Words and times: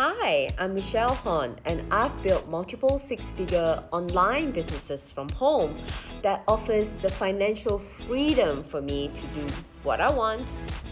Hi, 0.00 0.48
I'm 0.58 0.74
Michelle 0.74 1.12
Hon, 1.12 1.56
and 1.64 1.82
I've 1.92 2.22
built 2.22 2.48
multiple 2.48 3.00
six 3.00 3.32
figure 3.32 3.82
online 3.90 4.52
businesses 4.52 5.10
from 5.10 5.28
home 5.30 5.76
that 6.22 6.44
offers 6.46 6.98
the 6.98 7.10
financial 7.10 7.80
freedom 7.80 8.62
for 8.62 8.80
me 8.80 9.10
to 9.12 9.26
do 9.34 9.44
what 9.82 10.00
I 10.00 10.12
want 10.12 10.42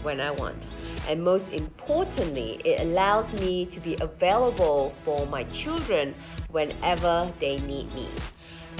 when 0.03 0.19
I 0.19 0.31
want. 0.31 0.67
And 1.07 1.23
most 1.23 1.53
importantly, 1.53 2.59
it 2.65 2.81
allows 2.81 3.31
me 3.39 3.65
to 3.67 3.79
be 3.79 3.95
available 4.01 4.93
for 5.05 5.25
my 5.27 5.45
children 5.45 6.13
whenever 6.49 7.31
they 7.39 7.59
need 7.59 7.89
me. 7.95 8.09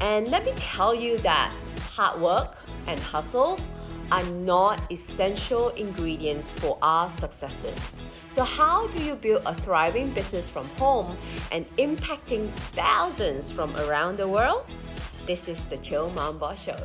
And 0.02 0.28
let 0.28 0.44
me 0.44 0.52
tell 0.57 0.94
you 0.94 1.20
that 1.20 1.54
hard 1.91 2.20
work 2.20 2.57
and 2.86 3.00
hustle 3.00 3.62
are 4.12 4.25
not 4.25 4.91
essential 4.91 5.70
ingredients 5.70 6.52
for 6.52 6.78
our 6.82 7.09
successes. 7.12 7.94
So, 8.38 8.44
how 8.44 8.86
do 8.90 9.04
you 9.04 9.16
build 9.16 9.42
a 9.48 9.56
thriving 9.56 10.12
business 10.12 10.48
from 10.48 10.68
home 10.78 11.18
and 11.52 11.66
impacting 11.78 12.48
thousands 12.78 13.50
from 13.50 13.76
around 13.78 14.18
the 14.18 14.28
world? 14.28 14.64
This 15.26 15.48
is 15.48 15.66
the 15.66 15.78
Chill 15.80 16.12
Mom 16.12 16.38
Boss 16.38 16.62
Show. 16.62 16.78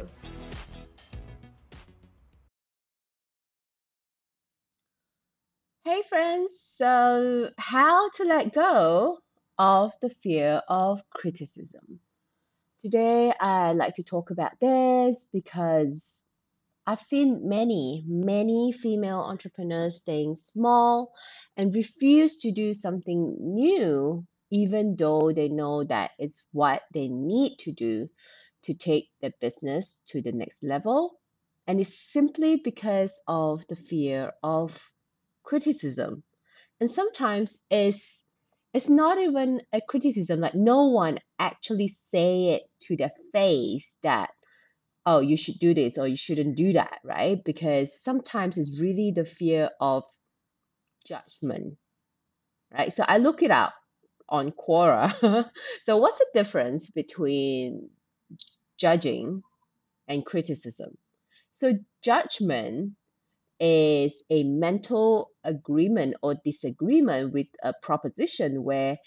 Hey, 5.84 6.00
friends. 6.08 6.52
So, 6.78 7.50
how 7.58 8.08
to 8.12 8.24
let 8.24 8.54
go 8.54 9.18
of 9.58 9.92
the 10.00 10.08
fear 10.08 10.62
of 10.70 11.02
criticism? 11.10 12.00
Today, 12.80 13.30
I'd 13.38 13.76
like 13.76 13.96
to 13.96 14.02
talk 14.02 14.30
about 14.30 14.52
this 14.58 15.26
because 15.30 16.18
I've 16.86 17.02
seen 17.02 17.48
many, 17.48 18.04
many 18.08 18.72
female 18.72 19.20
entrepreneurs 19.20 19.98
staying 19.98 20.36
small 20.36 21.12
and 21.56 21.74
refuse 21.74 22.38
to 22.38 22.52
do 22.52 22.74
something 22.74 23.36
new, 23.40 24.26
even 24.50 24.96
though 24.96 25.32
they 25.32 25.48
know 25.48 25.84
that 25.84 26.12
it's 26.18 26.42
what 26.52 26.82
they 26.92 27.08
need 27.08 27.56
to 27.60 27.72
do 27.72 28.08
to 28.64 28.74
take 28.74 29.08
their 29.20 29.32
business 29.40 29.98
to 30.08 30.22
the 30.22 30.32
next 30.32 30.62
level. 30.62 31.18
And 31.66 31.80
it's 31.80 32.12
simply 32.12 32.56
because 32.56 33.20
of 33.26 33.66
the 33.68 33.76
fear 33.76 34.32
of 34.42 34.78
criticism. 35.42 36.22
And 36.80 36.90
sometimes 36.90 37.60
it's 37.70 38.24
it's 38.74 38.88
not 38.88 39.18
even 39.18 39.60
a 39.72 39.82
criticism, 39.82 40.40
like 40.40 40.54
no 40.54 40.86
one 40.86 41.18
actually 41.38 41.88
say 41.88 42.54
it 42.54 42.62
to 42.86 42.96
their 42.96 43.12
face 43.32 43.98
that 44.02 44.30
oh 45.04 45.20
you 45.20 45.36
should 45.36 45.58
do 45.58 45.74
this 45.74 45.98
or 45.98 46.06
you 46.08 46.16
shouldn't 46.16 46.56
do 46.56 46.72
that 46.72 46.98
right 47.04 47.42
because 47.44 48.00
sometimes 48.00 48.56
it's 48.56 48.80
really 48.80 49.12
the 49.14 49.24
fear 49.24 49.70
of 49.80 50.04
judgment, 51.02 51.76
right? 52.72 52.92
So 52.92 53.04
I 53.06 53.18
look 53.18 53.42
it 53.42 53.50
up 53.50 53.74
on 54.28 54.52
Quora. 54.52 55.50
so 55.84 55.96
what's 55.96 56.18
the 56.18 56.26
difference 56.34 56.90
between 56.90 57.90
judging 58.78 59.42
and 60.08 60.24
criticism? 60.24 60.96
So 61.52 61.74
judgment 62.02 62.92
is 63.60 64.24
a 64.30 64.42
mental 64.42 65.30
agreement 65.44 66.14
or 66.22 66.34
disagreement 66.44 67.32
with 67.32 67.46
a 67.62 67.72
proposition 67.82 68.64
where 68.64 68.98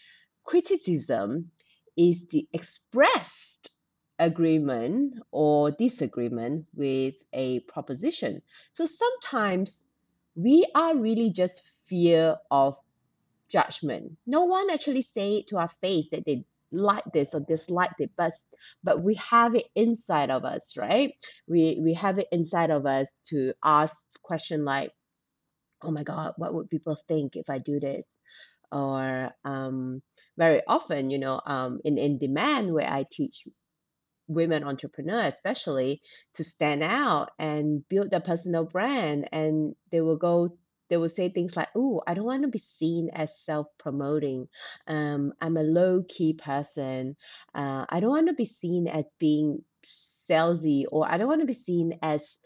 criticism 0.45 1.51
is 1.97 2.27
the 2.29 2.47
expressed 2.53 3.71
agreement 4.19 5.15
or 5.31 5.71
disagreement 5.71 6.69
with 6.73 7.15
a 7.33 7.59
proposition. 7.61 8.41
So 8.73 8.85
sometimes 8.85 9.79
we 10.35 10.67
are 10.75 10.95
really 10.95 11.31
just 11.31 11.61
fear 11.87 12.37
of 12.51 12.77
judgment. 13.49 14.17
No 14.25 14.43
one 14.45 14.69
actually 14.69 15.01
say 15.01 15.37
it 15.37 15.47
to 15.49 15.57
our 15.57 15.71
face 15.81 16.07
that 16.11 16.25
they 16.25 16.45
like 16.71 17.05
this 17.13 17.33
or 17.33 17.39
dislike 17.39 17.91
it, 17.99 18.11
but 18.17 18.33
but 18.83 19.01
we 19.01 19.15
have 19.15 19.55
it 19.55 19.65
inside 19.75 20.29
of 20.29 20.43
us, 20.45 20.75
right? 20.77 21.13
We 21.47 21.79
we 21.81 21.93
have 21.93 22.19
it 22.19 22.27
inside 22.31 22.71
of 22.71 22.85
us 22.85 23.07
to 23.27 23.53
ask 23.63 24.21
question 24.23 24.65
like, 24.65 24.91
oh 25.81 25.91
my 25.91 26.03
God, 26.03 26.33
what 26.37 26.53
would 26.53 26.69
people 26.69 26.97
think 27.07 27.35
if 27.35 27.49
I 27.49 27.59
do 27.59 27.79
this? 27.79 28.07
Or 28.71 29.31
um, 29.45 30.01
very 30.37 30.61
often, 30.67 31.09
you 31.11 31.19
know, 31.19 31.41
um, 31.45 31.79
in 31.85 31.97
in 31.97 32.17
demand 32.17 32.73
where 32.73 32.89
I 32.89 33.05
teach 33.11 33.47
women 34.27 34.63
entrepreneurs 34.63 35.33
especially 35.33 36.01
to 36.33 36.43
stand 36.43 36.83
out 36.83 37.31
and 37.37 37.87
build 37.89 38.09
their 38.09 38.21
personal 38.21 38.65
brand 38.65 39.27
and 39.31 39.75
they 39.91 40.01
will 40.01 40.17
go 40.17 40.57
they 40.89 40.97
will 40.97 41.09
say 41.09 41.29
things 41.29 41.55
like, 41.57 41.69
"Oh, 41.75 42.01
I 42.05 42.13
don't 42.13 42.25
want 42.25 42.43
to 42.43 42.47
be 42.47 42.59
seen 42.59 43.09
as 43.11 43.39
self-promoting. 43.43 44.47
Um, 44.87 45.33
I'm 45.41 45.57
a 45.57 45.63
low-key 45.63 46.33
person. 46.33 47.15
Uh, 47.53 47.85
I 47.89 47.99
don't 47.99 48.11
want 48.11 48.27
to 48.27 48.33
be 48.33 48.45
seen 48.45 48.87
as 48.87 49.05
being 49.19 49.63
salesy, 50.29 50.85
or 50.91 51.11
I 51.11 51.17
don't 51.17 51.27
want 51.27 51.41
to 51.41 51.47
be 51.47 51.53
seen 51.53 51.97
as 52.01 52.37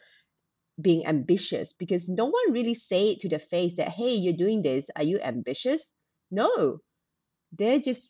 being 0.79 1.05
ambitious 1.05 1.73
because 1.73 2.07
no 2.07 2.25
one 2.25 2.53
really 2.53 2.75
say 2.75 3.09
it 3.11 3.21
to 3.21 3.29
the 3.29 3.39
face 3.39 3.75
that, 3.75 3.89
"Hey, 3.89 4.15
you're 4.15 4.33
doing 4.33 4.61
this. 4.61 4.89
Are 4.95 5.03
you 5.03 5.19
ambitious?" 5.19 5.91
No, 6.31 6.79
they're 7.51 7.79
just 7.79 8.09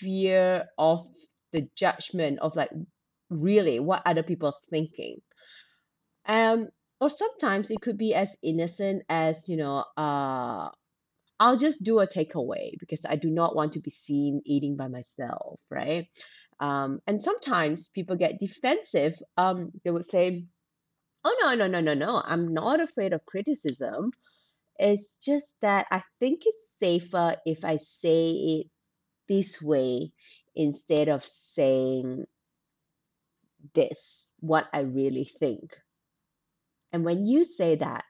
fear 0.00 0.68
of 0.78 1.08
the 1.52 1.68
judgment 1.74 2.38
of 2.40 2.56
like 2.56 2.70
really 3.30 3.80
what 3.80 4.02
other 4.04 4.22
people 4.22 4.48
are 4.48 4.68
thinking. 4.70 5.20
Um, 6.26 6.68
or 7.00 7.10
sometimes 7.10 7.70
it 7.70 7.80
could 7.80 7.96
be 7.98 8.14
as 8.14 8.36
innocent 8.42 9.02
as 9.08 9.48
you 9.48 9.56
know 9.56 9.84
uh 9.96 10.68
i'll 11.40 11.56
just 11.56 11.82
do 11.82 11.98
a 12.00 12.06
takeaway 12.06 12.72
because 12.78 13.04
i 13.08 13.16
do 13.16 13.30
not 13.30 13.56
want 13.56 13.72
to 13.72 13.80
be 13.80 13.90
seen 13.90 14.42
eating 14.44 14.76
by 14.76 14.88
myself 14.88 15.58
right 15.70 16.08
um 16.60 17.00
and 17.06 17.22
sometimes 17.22 17.88
people 17.88 18.16
get 18.16 18.38
defensive 18.38 19.14
um 19.36 19.72
they 19.84 19.90
would 19.90 20.04
say 20.04 20.44
oh 21.24 21.36
no 21.42 21.54
no 21.54 21.66
no 21.66 21.80
no 21.80 21.94
no 21.94 22.22
i'm 22.24 22.52
not 22.52 22.80
afraid 22.80 23.12
of 23.12 23.24
criticism 23.26 24.10
it's 24.78 25.16
just 25.22 25.54
that 25.62 25.86
i 25.90 26.02
think 26.20 26.42
it's 26.44 26.74
safer 26.78 27.36
if 27.46 27.64
i 27.64 27.76
say 27.76 28.30
it 28.30 28.66
this 29.28 29.60
way 29.62 30.12
instead 30.54 31.08
of 31.08 31.24
saying 31.24 32.26
this 33.74 34.30
what 34.40 34.66
i 34.72 34.80
really 34.80 35.30
think 35.38 35.76
and 36.92 37.04
when 37.04 37.26
you 37.26 37.44
say 37.44 37.76
that, 37.76 38.04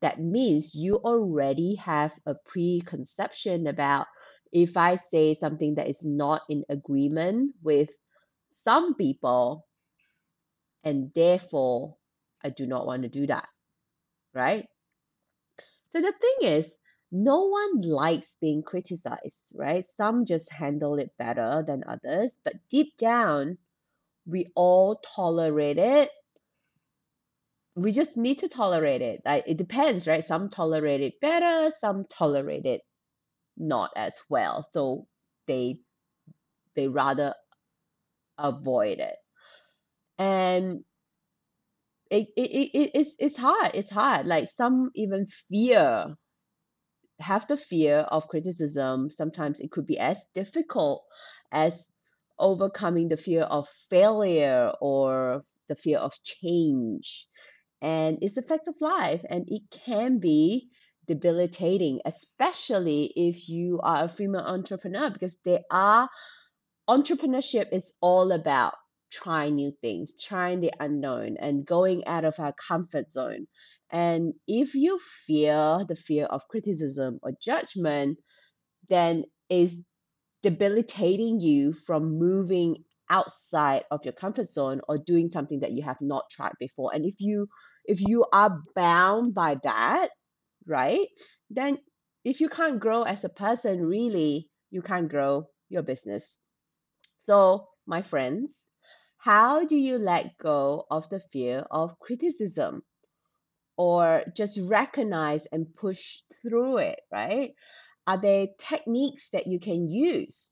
that 0.00 0.20
means 0.20 0.74
you 0.74 0.96
already 0.96 1.76
have 1.76 2.12
a 2.26 2.34
preconception 2.34 3.66
about 3.66 4.06
if 4.52 4.76
I 4.76 4.96
say 4.96 5.34
something 5.34 5.76
that 5.76 5.88
is 5.88 6.04
not 6.04 6.42
in 6.48 6.64
agreement 6.68 7.54
with 7.62 7.90
some 8.64 8.94
people, 8.94 9.66
and 10.84 11.10
therefore 11.14 11.96
I 12.44 12.50
do 12.50 12.66
not 12.66 12.86
want 12.86 13.02
to 13.02 13.08
do 13.08 13.26
that, 13.26 13.48
right? 14.34 14.66
So 15.92 16.00
the 16.00 16.12
thing 16.12 16.50
is, 16.50 16.76
no 17.12 17.46
one 17.46 17.82
likes 17.82 18.36
being 18.40 18.62
criticized, 18.62 19.52
right? 19.54 19.84
Some 19.96 20.26
just 20.26 20.50
handle 20.50 20.98
it 20.98 21.12
better 21.18 21.64
than 21.66 21.84
others, 21.88 22.38
but 22.44 22.54
deep 22.70 22.96
down, 22.98 23.58
we 24.26 24.46
all 24.54 25.00
tolerate 25.16 25.78
it 25.78 26.10
we 27.74 27.92
just 27.92 28.16
need 28.16 28.38
to 28.40 28.48
tolerate 28.48 29.02
it. 29.02 29.22
Like 29.24 29.44
it 29.46 29.56
depends, 29.56 30.06
right? 30.06 30.24
Some 30.24 30.50
tolerate 30.50 31.00
it 31.00 31.20
better, 31.20 31.70
some 31.78 32.04
tolerate 32.10 32.66
it 32.66 32.82
not 33.56 33.90
as 33.96 34.14
well. 34.28 34.68
So 34.72 35.06
they 35.46 35.80
they 36.76 36.88
rather 36.88 37.34
avoid 38.38 38.98
it. 38.98 39.16
And 40.18 40.84
it, 42.10 42.28
it, 42.36 42.50
it, 42.74 42.90
it's 42.94 43.14
it's 43.18 43.36
hard. 43.38 43.72
It's 43.74 43.90
hard. 43.90 44.26
Like 44.26 44.48
some 44.56 44.90
even 44.94 45.26
fear 45.48 46.14
have 47.20 47.46
the 47.48 47.56
fear 47.56 47.98
of 48.00 48.28
criticism. 48.28 49.10
Sometimes 49.10 49.60
it 49.60 49.70
could 49.70 49.86
be 49.86 49.98
as 49.98 50.22
difficult 50.34 51.04
as 51.52 51.91
overcoming 52.42 53.08
the 53.08 53.16
fear 53.16 53.42
of 53.42 53.68
failure 53.88 54.72
or 54.80 55.44
the 55.68 55.76
fear 55.76 55.98
of 55.98 56.12
change. 56.22 57.26
And 57.80 58.18
it's 58.20 58.36
a 58.36 58.42
fact 58.42 58.68
of 58.68 58.74
life 58.80 59.22
and 59.28 59.44
it 59.48 59.62
can 59.86 60.18
be 60.18 60.68
debilitating 61.06 62.00
especially 62.04 63.12
if 63.16 63.48
you 63.48 63.80
are 63.82 64.04
a 64.04 64.08
female 64.08 64.42
entrepreneur 64.42 65.10
because 65.10 65.34
there 65.44 65.62
are 65.70 66.08
entrepreneurship 66.88 67.72
is 67.72 67.92
all 68.00 68.30
about 68.30 68.74
trying 69.10 69.56
new 69.56 69.72
things 69.80 70.14
trying 70.22 70.60
the 70.60 70.72
unknown 70.78 71.36
and 71.38 71.66
going 71.66 72.06
out 72.06 72.24
of 72.24 72.38
our 72.38 72.54
comfort 72.68 73.10
zone. 73.10 73.46
And 73.90 74.32
if 74.46 74.74
you 74.74 75.00
fear 75.26 75.84
the 75.88 75.96
fear 75.96 76.26
of 76.26 76.48
criticism 76.48 77.18
or 77.22 77.32
judgment 77.42 78.18
then 78.88 79.24
is 79.50 79.82
debilitating 80.42 81.40
you 81.40 81.72
from 81.72 82.18
moving 82.18 82.84
outside 83.10 83.84
of 83.90 84.04
your 84.04 84.12
comfort 84.14 84.48
zone 84.48 84.80
or 84.88 84.98
doing 84.98 85.28
something 85.30 85.60
that 85.60 85.72
you 85.72 85.82
have 85.82 86.00
not 86.00 86.24
tried 86.30 86.54
before 86.58 86.94
and 86.94 87.04
if 87.04 87.14
you 87.18 87.46
if 87.84 88.00
you 88.00 88.24
are 88.32 88.62
bound 88.74 89.34
by 89.34 89.56
that 89.64 90.10
right 90.66 91.08
then 91.50 91.78
if 92.24 92.40
you 92.40 92.48
can't 92.48 92.80
grow 92.80 93.02
as 93.02 93.24
a 93.24 93.28
person 93.28 93.84
really 93.84 94.48
you 94.70 94.82
can't 94.82 95.08
grow 95.10 95.46
your 95.68 95.82
business. 95.82 96.38
So, 97.18 97.68
my 97.86 98.02
friends, 98.02 98.70
how 99.18 99.64
do 99.64 99.76
you 99.76 99.98
let 99.98 100.36
go 100.38 100.86
of 100.90 101.08
the 101.08 101.20
fear 101.20 101.66
of 101.70 101.98
criticism 102.00 102.82
or 103.76 104.24
just 104.36 104.58
recognize 104.62 105.46
and 105.52 105.74
push 105.74 106.22
through 106.42 106.78
it, 106.78 107.00
right? 107.12 107.54
Are 108.06 108.20
there 108.20 108.48
techniques 108.58 109.30
that 109.30 109.46
you 109.46 109.60
can 109.60 109.88
use? 109.88 110.50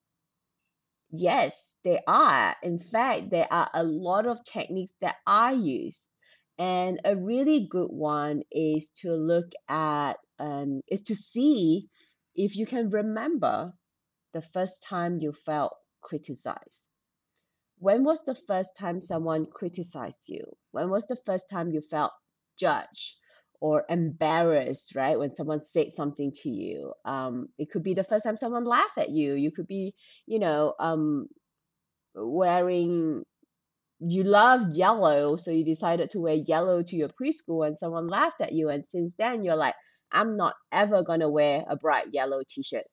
Yes, 1.12 1.74
there 1.84 2.02
are. 2.06 2.56
In 2.62 2.78
fact, 2.80 3.30
there 3.30 3.46
are 3.52 3.70
a 3.74 3.84
lot 3.84 4.26
of 4.26 4.44
techniques 4.44 4.94
that 5.00 5.16
I 5.26 5.52
use. 5.52 6.06
And 6.58 7.00
a 7.04 7.16
really 7.16 7.66
good 7.70 7.90
one 7.90 8.42
is 8.50 8.90
to 9.02 9.14
look 9.14 9.50
at, 9.68 10.14
um, 10.38 10.82
is 10.88 11.02
to 11.04 11.16
see 11.16 11.88
if 12.34 12.56
you 12.56 12.66
can 12.66 12.90
remember 12.90 13.72
the 14.32 14.42
first 14.42 14.82
time 14.82 15.20
you 15.20 15.32
felt 15.32 15.74
criticized. 16.00 16.88
When 17.78 18.04
was 18.04 18.24
the 18.24 18.36
first 18.36 18.76
time 18.76 19.02
someone 19.02 19.46
criticized 19.46 20.28
you? 20.28 20.56
When 20.70 20.90
was 20.90 21.06
the 21.08 21.16
first 21.26 21.48
time 21.50 21.72
you 21.72 21.80
felt 21.80 22.12
judged 22.56 23.18
or 23.60 23.84
embarrassed, 23.88 24.94
right? 24.94 25.18
When 25.18 25.34
someone 25.34 25.60
said 25.62 25.92
something 25.92 26.32
to 26.42 26.50
you. 26.50 26.94
Um, 27.04 27.48
it 27.58 27.70
could 27.70 27.82
be 27.82 27.94
the 27.94 28.04
first 28.04 28.24
time 28.24 28.36
someone 28.38 28.64
laughed 28.64 28.98
at 28.98 29.10
you. 29.10 29.34
You 29.34 29.52
could 29.52 29.66
be, 29.66 29.94
you 30.26 30.38
know, 30.38 30.74
um, 30.80 31.28
wearing 32.14 33.24
you 34.00 34.24
loved 34.24 34.76
yellow, 34.76 35.36
so 35.36 35.50
you 35.50 35.64
decided 35.64 36.10
to 36.12 36.20
wear 36.20 36.34
yellow 36.34 36.82
to 36.82 36.96
your 36.96 37.10
preschool 37.10 37.66
and 37.66 37.76
someone 37.76 38.08
laughed 38.08 38.40
at 38.40 38.52
you. 38.52 38.68
And 38.70 38.84
since 38.84 39.14
then, 39.18 39.44
you're 39.44 39.56
like, 39.56 39.74
I'm 40.12 40.36
not 40.36 40.54
ever 40.72 41.04
to 41.04 41.28
wear 41.28 41.64
a 41.68 41.76
bright 41.76 42.08
yellow 42.12 42.42
t 42.48 42.62
shirt. 42.62 42.86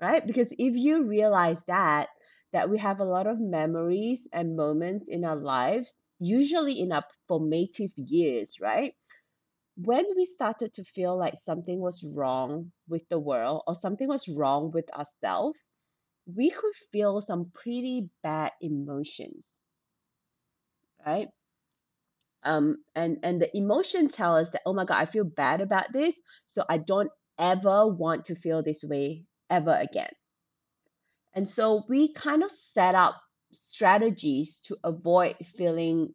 Right? 0.00 0.26
Because 0.26 0.48
if 0.52 0.76
you 0.76 1.04
realize 1.04 1.64
that, 1.64 2.08
that 2.52 2.70
we 2.70 2.78
have 2.78 3.00
a 3.00 3.04
lot 3.04 3.26
of 3.26 3.40
memories 3.40 4.28
and 4.32 4.56
moments 4.56 5.08
in 5.08 5.24
our 5.24 5.36
lives, 5.36 5.92
usually 6.18 6.80
in 6.80 6.92
our 6.92 7.04
formative 7.28 7.92
years, 7.96 8.54
right? 8.60 8.94
When 9.82 10.04
we 10.14 10.26
started 10.26 10.74
to 10.74 10.84
feel 10.84 11.16
like 11.16 11.38
something 11.38 11.80
was 11.80 12.04
wrong 12.04 12.72
with 12.86 13.08
the 13.08 13.18
world 13.18 13.62
or 13.66 13.74
something 13.74 14.06
was 14.06 14.28
wrong 14.28 14.70
with 14.72 14.90
ourselves, 14.92 15.58
we 16.26 16.50
could 16.50 16.74
feel 16.92 17.22
some 17.22 17.50
pretty 17.52 18.10
bad 18.22 18.52
emotions 18.60 19.56
right? 21.06 21.28
Um 22.42 22.82
and 22.96 23.18
and 23.22 23.40
the 23.40 23.56
emotion 23.56 24.08
tell 24.08 24.36
us 24.36 24.50
that 24.50 24.62
oh 24.66 24.72
my 24.72 24.84
god 24.84 24.96
i 24.96 25.06
feel 25.06 25.22
bad 25.24 25.60
about 25.60 25.92
this 25.92 26.20
so 26.46 26.64
i 26.68 26.76
don't 26.76 27.12
ever 27.38 27.86
want 27.86 28.24
to 28.26 28.34
feel 28.34 28.62
this 28.62 28.82
way 28.82 29.24
ever 29.50 29.72
again. 29.74 30.10
And 31.32 31.48
so 31.48 31.84
we 31.88 32.12
kind 32.12 32.42
of 32.42 32.50
set 32.50 32.94
up 32.94 33.22
strategies 33.52 34.58
to 34.64 34.76
avoid 34.84 35.36
feeling 35.56 36.14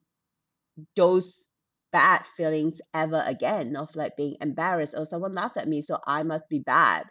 those 0.95 1.49
bad 1.93 2.23
feelings 2.37 2.81
ever 2.95 3.23
again 3.27 3.77
of 3.77 3.95
like 3.95 4.17
being 4.17 4.37
embarrassed 4.41 4.95
or 4.97 5.05
someone 5.07 5.35
laughed 5.35 5.57
at 5.57 5.69
me 5.69 5.83
so 5.83 5.99
i 6.07 6.23
must 6.23 6.49
be 6.49 6.59
bad 6.59 7.05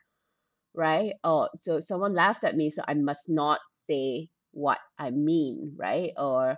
right? 0.74 1.14
Or 1.24 1.50
so 1.60 1.80
someone 1.80 2.14
laughed 2.14 2.44
at 2.44 2.56
me 2.56 2.70
so 2.70 2.82
i 2.88 2.94
must 2.94 3.28
not 3.28 3.60
say 3.88 4.28
what 4.52 4.78
i 4.98 5.10
mean 5.10 5.74
right? 5.78 6.12
Or 6.18 6.56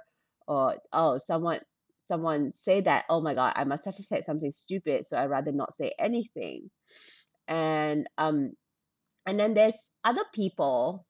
or 0.48 0.76
oh 0.92 1.18
someone 1.18 1.60
someone 2.04 2.52
say 2.52 2.82
that 2.82 3.04
oh 3.10 3.20
my 3.22 3.34
god 3.34 3.54
i 3.56 3.64
must 3.64 3.84
have 3.86 3.96
said 3.96 4.24
something 4.26 4.52
stupid 4.52 5.06
so 5.06 5.16
i 5.16 5.26
rather 5.26 5.52
not 5.52 5.74
say 5.74 5.92
anything. 5.98 6.70
And 7.48 8.08
um 8.18 8.52
and 9.26 9.38
then 9.40 9.54
there's 9.54 9.76
other 10.04 10.24
people 10.34 11.06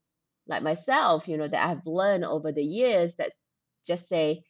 like 0.49 0.63
myself 0.63 1.29
you 1.29 1.37
know 1.39 1.49
that 1.49 1.69
i've 1.69 1.87
learned 1.87 2.25
over 2.25 2.53
the 2.53 2.65
years 2.65 3.15
that 3.17 3.33
just 3.87 4.09
say 4.09 4.43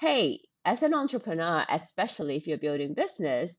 hey 0.00 0.40
as 0.64 0.82
an 0.82 0.94
entrepreneur 0.94 1.64
especially 1.70 2.36
if 2.36 2.46
you're 2.46 2.58
building 2.58 2.94
business 2.94 3.54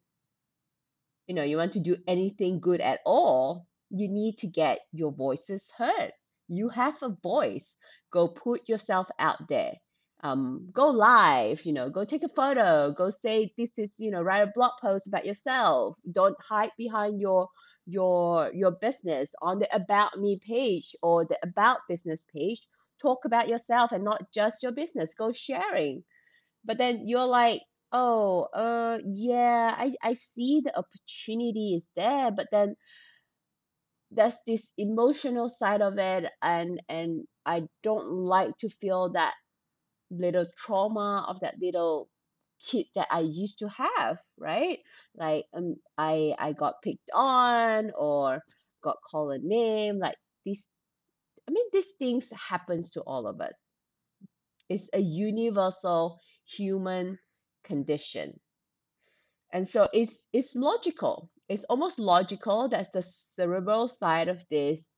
you 1.27 1.35
know 1.35 1.43
you 1.43 1.57
want 1.57 1.73
to 1.73 1.79
do 1.79 1.95
anything 2.07 2.59
good 2.59 2.81
at 2.81 2.99
all 3.05 3.67
you 3.89 4.07
need 4.07 4.37
to 4.37 4.47
get 4.47 4.79
your 4.91 5.11
voices 5.11 5.69
heard 5.77 6.11
you 6.47 6.69
have 6.69 6.97
a 7.01 7.09
voice 7.23 7.75
go 8.11 8.27
put 8.27 8.67
yourself 8.69 9.07
out 9.19 9.47
there 9.49 9.73
um, 10.23 10.69
go 10.71 10.87
live, 10.89 11.65
you 11.65 11.73
know, 11.73 11.89
go 11.89 12.05
take 12.05 12.23
a 12.23 12.29
photo, 12.29 12.93
go 12.95 13.09
say 13.09 13.51
this 13.57 13.71
is, 13.77 13.91
you 13.97 14.11
know, 14.11 14.21
write 14.21 14.43
a 14.43 14.51
blog 14.53 14.71
post 14.81 15.07
about 15.07 15.25
yourself. 15.25 15.97
Don't 16.11 16.37
hide 16.47 16.71
behind 16.77 17.19
your 17.19 17.47
your 17.87 18.51
your 18.53 18.71
business 18.71 19.31
on 19.41 19.57
the 19.57 19.75
about 19.75 20.17
me 20.19 20.39
page 20.47 20.95
or 21.01 21.25
the 21.25 21.37
about 21.43 21.79
business 21.89 22.23
page. 22.33 22.61
Talk 23.01 23.25
about 23.25 23.47
yourself 23.47 23.91
and 23.91 24.03
not 24.03 24.31
just 24.31 24.61
your 24.61 24.71
business. 24.71 25.15
Go 25.15 25.31
sharing. 25.31 26.03
But 26.65 26.77
then 26.77 27.07
you're 27.07 27.25
like, 27.27 27.61
oh, 27.91 28.43
uh, 28.53 28.99
yeah, 29.05 29.73
I, 29.77 29.93
I 30.03 30.13
see 30.15 30.61
the 30.63 30.77
opportunity 30.77 31.75
is 31.77 31.87
there, 31.95 32.31
but 32.31 32.47
then 32.51 32.75
there's 34.11 34.35
this 34.45 34.71
emotional 34.77 35.49
side 35.49 35.81
of 35.81 35.97
it 35.97 36.25
and 36.41 36.81
and 36.89 37.25
I 37.45 37.63
don't 37.83 38.07
like 38.11 38.57
to 38.59 38.69
feel 38.69 39.11
that 39.13 39.33
little 40.11 40.47
trauma 40.57 41.25
of 41.29 41.39
that 41.41 41.55
little 41.61 42.09
kid 42.67 42.87
that 42.95 43.07
I 43.11 43.21
used 43.21 43.59
to 43.59 43.69
have, 43.69 44.17
right? 44.37 44.79
Like 45.15 45.45
um 45.53 45.75
I 45.97 46.35
I 46.39 46.53
got 46.53 46.81
picked 46.83 47.11
on 47.13 47.91
or 47.97 48.41
got 48.83 48.97
called 49.09 49.33
a 49.33 49.39
name, 49.47 49.99
like 49.99 50.17
these 50.45 50.69
I 51.47 51.51
mean 51.51 51.67
these 51.73 51.91
things 51.99 52.31
happens 52.49 52.91
to 52.91 53.01
all 53.01 53.27
of 53.27 53.41
us. 53.41 53.73
It's 54.69 54.89
a 54.93 54.99
universal 54.99 56.19
human 56.51 57.19
condition. 57.63 58.39
And 59.53 59.67
so 59.69 59.87
it's 59.93 60.25
it's 60.33 60.55
logical. 60.55 61.29
It's 61.47 61.63
almost 61.65 61.99
logical 61.99 62.67
that's 62.69 62.89
the 62.91 63.01
cerebral 63.01 63.87
side 63.87 64.27
of 64.29 64.43
this 64.49 64.91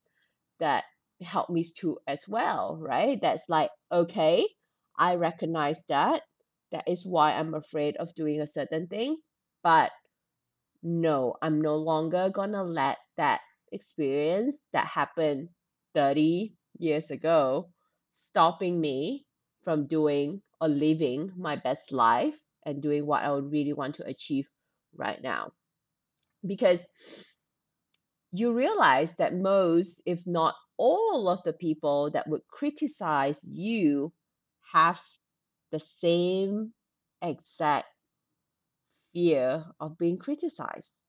that 0.60 0.84
helped 1.22 1.50
me 1.50 1.64
to 1.78 1.98
as 2.06 2.28
well, 2.28 2.76
right? 2.78 3.20
That's 3.20 3.48
like, 3.48 3.70
okay, 3.92 4.48
I 4.98 5.16
recognize 5.16 5.82
that. 5.88 6.22
That 6.72 6.88
is 6.88 7.06
why 7.06 7.32
I'm 7.34 7.54
afraid 7.54 7.96
of 7.98 8.14
doing 8.14 8.40
a 8.40 8.46
certain 8.46 8.88
thing. 8.88 9.18
But 9.62 9.92
no, 10.84 11.36
I'm 11.42 11.60
no 11.60 11.76
longer 11.76 12.30
gonna 12.30 12.62
let 12.62 12.98
that 13.16 13.40
experience 13.72 14.68
that 14.72 14.86
happened 14.86 15.50
30 15.94 16.54
years 16.78 17.10
ago 17.10 17.72
stopping 18.14 18.80
me 18.80 19.26
from 19.64 19.88
doing 19.88 20.43
or 20.60 20.68
living 20.68 21.32
my 21.36 21.56
best 21.56 21.92
life 21.92 22.38
and 22.64 22.82
doing 22.82 23.06
what 23.06 23.22
I 23.22 23.32
would 23.32 23.50
really 23.50 23.72
want 23.72 23.96
to 23.96 24.06
achieve 24.06 24.48
right 24.94 25.20
now. 25.22 25.52
Because 26.46 26.86
you 28.32 28.52
realize 28.52 29.14
that 29.16 29.34
most, 29.34 30.00
if 30.06 30.26
not 30.26 30.54
all, 30.76 31.28
of 31.28 31.42
the 31.44 31.52
people 31.52 32.10
that 32.10 32.28
would 32.28 32.46
criticize 32.48 33.44
you 33.44 34.12
have 34.72 35.00
the 35.70 35.78
same 35.78 36.72
exact 37.22 37.86
fear 39.12 39.64
of 39.80 39.96
being 39.98 40.18
criticized. 40.18 41.02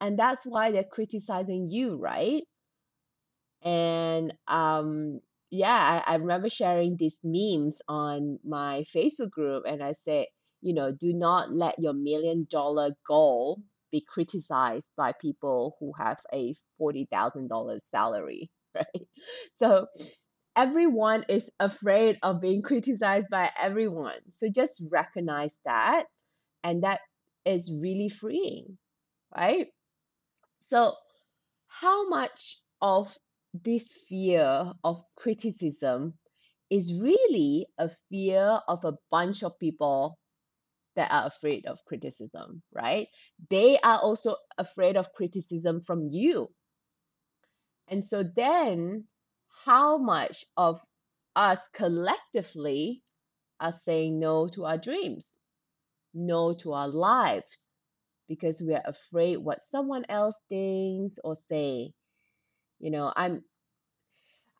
And 0.00 0.18
that's 0.18 0.44
why 0.46 0.70
they're 0.72 0.84
criticizing 0.84 1.70
you, 1.70 1.96
right? 1.96 2.44
And 3.62 4.32
um, 4.46 5.20
yeah, 5.50 6.02
I, 6.06 6.14
I 6.14 6.16
remember 6.16 6.50
sharing 6.50 6.96
these 6.96 7.20
memes 7.22 7.80
on 7.88 8.38
my 8.44 8.84
Facebook 8.94 9.30
group, 9.30 9.64
and 9.66 9.82
I 9.82 9.92
said, 9.92 10.26
you 10.62 10.74
know, 10.74 10.92
do 10.92 11.12
not 11.12 11.52
let 11.52 11.78
your 11.78 11.92
million 11.92 12.46
dollar 12.50 12.90
goal 13.06 13.62
be 13.92 14.00
criticized 14.06 14.90
by 14.96 15.12
people 15.20 15.76
who 15.80 15.92
have 15.98 16.18
a 16.32 16.54
$40,000 16.78 17.88
salary, 17.90 18.50
right? 18.74 19.06
So 19.60 19.86
everyone 20.56 21.24
is 21.28 21.50
afraid 21.60 22.18
of 22.22 22.40
being 22.40 22.62
criticized 22.62 23.28
by 23.30 23.50
everyone. 23.60 24.18
So 24.30 24.48
just 24.50 24.82
recognize 24.90 25.58
that, 25.64 26.04
and 26.64 26.84
that 26.84 27.00
is 27.46 27.72
really 27.82 28.08
freeing, 28.10 28.78
right? 29.36 29.68
So, 30.60 30.94
how 31.68 32.08
much 32.08 32.62
of 32.82 33.16
this 33.64 33.92
fear 34.08 34.72
of 34.84 35.02
criticism 35.16 36.14
is 36.70 37.00
really 37.00 37.66
a 37.78 37.90
fear 38.10 38.60
of 38.68 38.84
a 38.84 38.94
bunch 39.10 39.42
of 39.42 39.58
people 39.58 40.18
that 40.96 41.10
are 41.10 41.26
afraid 41.26 41.66
of 41.66 41.84
criticism, 41.84 42.62
right? 42.72 43.08
They 43.50 43.78
are 43.78 43.98
also 43.98 44.36
afraid 44.58 44.96
of 44.96 45.12
criticism 45.12 45.82
from 45.86 46.08
you. 46.08 46.48
And 47.88 48.04
so 48.04 48.22
then 48.22 49.04
how 49.64 49.98
much 49.98 50.44
of 50.56 50.80
us 51.36 51.68
collectively 51.74 53.02
are 53.60 53.72
saying 53.72 54.18
no 54.18 54.48
to 54.48 54.64
our 54.64 54.78
dreams, 54.78 55.32
no 56.14 56.54
to 56.54 56.72
our 56.72 56.88
lives, 56.88 57.72
because 58.28 58.60
we 58.60 58.74
are 58.74 58.82
afraid 58.84 59.36
what 59.36 59.62
someone 59.62 60.04
else 60.08 60.36
thinks 60.48 61.18
or 61.22 61.36
say. 61.36 61.92
You 62.80 62.90
know, 62.90 63.12
I'm 63.14 63.42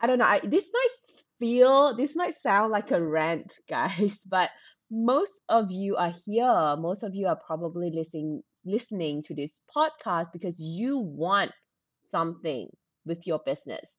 I 0.01 0.07
don't 0.07 0.19
know. 0.19 0.25
I, 0.27 0.41
this 0.41 0.69
might 0.73 0.95
feel, 1.39 1.95
this 1.97 2.15
might 2.17 2.35
sound 2.35 2.73
like 2.73 2.91
a 2.91 3.03
rant, 3.03 3.53
guys, 3.69 4.19
but 4.27 4.51
most 4.91 5.43
of 5.49 5.71
you 5.71 5.97
are 5.97 6.15
here. 6.25 6.77
Most 6.79 7.03
of 7.03 7.15
you 7.15 7.27
are 7.27 7.37
probably 7.47 7.91
listening 7.91 8.43
listening 8.65 9.23
to 9.23 9.35
this 9.35 9.61
podcast 9.75 10.33
because 10.33 10.59
you 10.61 10.99
want 10.99 11.53
something 12.01 12.69
with 13.05 13.27
your 13.27 13.39
business. 13.41 13.99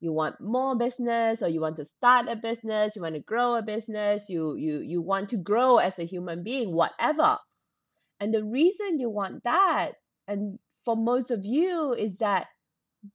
You 0.00 0.12
want 0.12 0.40
more 0.40 0.76
business 0.76 1.42
or 1.42 1.48
you 1.48 1.60
want 1.60 1.76
to 1.76 1.84
start 1.84 2.28
a 2.28 2.36
business, 2.36 2.96
you 2.96 3.02
want 3.02 3.14
to 3.16 3.20
grow 3.20 3.56
a 3.56 3.62
business, 3.62 4.28
you 4.28 4.56
you 4.56 4.80
you 4.80 5.02
want 5.02 5.30
to 5.30 5.36
grow 5.36 5.78
as 5.78 5.98
a 5.98 6.04
human 6.04 6.42
being, 6.42 6.72
whatever. 6.72 7.38
And 8.20 8.32
the 8.34 8.44
reason 8.44 9.00
you 9.00 9.10
want 9.10 9.44
that 9.44 9.92
and 10.28 10.58
for 10.84 10.96
most 10.96 11.30
of 11.30 11.44
you 11.44 11.94
is 11.94 12.18
that 12.18 12.48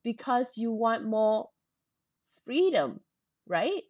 because 0.04 0.58
you 0.58 0.72
want 0.72 1.06
more 1.06 1.50
freedom, 2.46 3.00
right? 3.48 3.84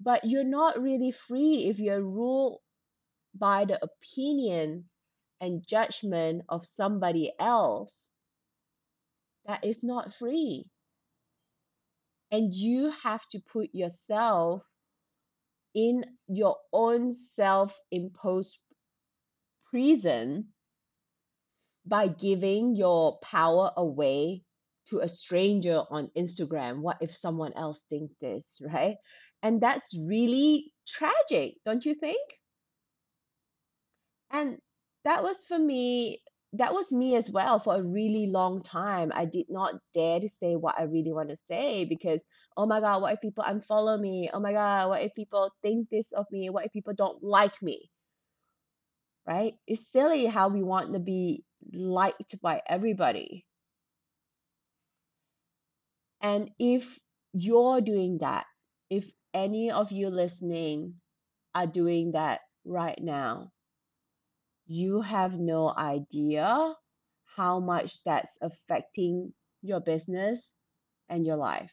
But 0.00 0.24
you're 0.24 0.44
not 0.44 0.80
really 0.80 1.12
free 1.12 1.66
if 1.68 1.78
you're 1.78 2.02
ruled 2.02 2.60
by 3.34 3.64
the 3.64 3.80
opinion 3.82 4.84
and 5.40 5.66
judgment 5.66 6.42
of 6.48 6.66
somebody 6.66 7.32
else. 7.38 8.08
That 9.46 9.64
is 9.64 9.82
not 9.82 10.14
free. 10.14 10.66
And 12.30 12.54
you 12.54 12.90
have 12.90 13.26
to 13.30 13.40
put 13.40 13.70
yourself 13.72 14.62
in 15.74 16.04
your 16.26 16.56
own 16.72 17.12
self 17.12 17.78
imposed 17.90 18.58
prison 19.70 20.48
by 21.86 22.08
giving 22.08 22.74
your 22.74 23.18
power 23.18 23.70
away 23.76 24.42
to 24.88 25.00
a 25.00 25.08
stranger 25.08 25.82
on 25.90 26.10
Instagram. 26.16 26.80
What 26.80 26.98
if 27.00 27.14
someone 27.14 27.52
else 27.54 27.82
thinks 27.88 28.14
this, 28.20 28.46
right? 28.60 28.96
And 29.42 29.60
that's 29.60 29.96
really 29.96 30.72
tragic, 30.86 31.54
don't 31.64 31.84
you 31.84 31.94
think? 31.94 32.20
And 34.30 34.58
that 35.04 35.22
was 35.22 35.44
for 35.44 35.58
me, 35.58 36.22
that 36.54 36.74
was 36.74 36.90
me 36.90 37.16
as 37.16 37.30
well 37.30 37.60
for 37.60 37.76
a 37.76 37.82
really 37.82 38.26
long 38.26 38.62
time. 38.62 39.12
I 39.14 39.24
did 39.24 39.46
not 39.48 39.74
dare 39.94 40.20
to 40.20 40.28
say 40.28 40.56
what 40.56 40.76
I 40.78 40.84
really 40.84 41.12
want 41.12 41.30
to 41.30 41.36
say 41.50 41.84
because, 41.84 42.24
oh 42.56 42.66
my 42.66 42.80
God, 42.80 43.02
what 43.02 43.14
if 43.14 43.20
people 43.20 43.44
unfollow 43.44 44.00
me? 44.00 44.30
Oh 44.32 44.40
my 44.40 44.52
God, 44.52 44.88
what 44.88 45.02
if 45.02 45.14
people 45.14 45.50
think 45.62 45.88
this 45.90 46.12
of 46.12 46.26
me? 46.32 46.50
What 46.50 46.64
if 46.64 46.72
people 46.72 46.94
don't 46.94 47.22
like 47.22 47.60
me? 47.62 47.90
Right? 49.26 49.54
It's 49.66 49.90
silly 49.90 50.26
how 50.26 50.48
we 50.48 50.62
want 50.62 50.92
to 50.94 51.00
be 51.00 51.44
liked 51.72 52.40
by 52.40 52.62
everybody. 52.66 53.46
And 56.20 56.50
if 56.58 56.98
you're 57.32 57.80
doing 57.80 58.18
that, 58.18 58.46
if 58.90 59.10
any 59.34 59.70
of 59.70 59.92
you 59.92 60.08
listening 60.08 60.94
are 61.54 61.66
doing 61.66 62.12
that 62.12 62.40
right 62.64 62.98
now, 63.00 63.52
you 64.66 65.00
have 65.00 65.38
no 65.38 65.72
idea 65.76 66.74
how 67.36 67.60
much 67.60 68.02
that's 68.04 68.38
affecting 68.40 69.32
your 69.62 69.80
business 69.80 70.56
and 71.08 71.26
your 71.26 71.36
life. 71.36 71.72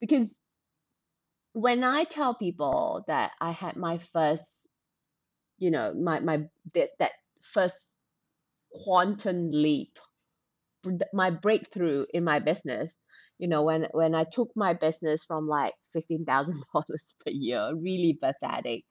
Because 0.00 0.38
when 1.52 1.84
I 1.84 2.04
tell 2.04 2.34
people 2.34 3.04
that 3.06 3.32
I 3.40 3.50
had 3.52 3.76
my 3.76 3.98
first, 3.98 4.68
you 5.58 5.70
know, 5.70 5.94
my 5.94 6.20
my 6.20 6.48
that, 6.74 6.90
that 6.98 7.12
first 7.52 7.94
quantum 8.72 9.50
leap, 9.50 9.98
my 11.12 11.30
breakthrough 11.30 12.06
in 12.12 12.24
my 12.24 12.38
business, 12.38 12.94
you 13.38 13.48
know, 13.48 13.62
when 13.64 13.86
when 13.92 14.14
I 14.14 14.24
took 14.24 14.50
my 14.56 14.74
business 14.74 15.24
from 15.24 15.48
like 15.48 15.74
fifteen 15.92 16.24
thousand 16.24 16.62
dollars 16.72 17.04
per 17.24 17.32
year, 17.32 17.72
really 17.74 18.18
pathetic, 18.22 18.84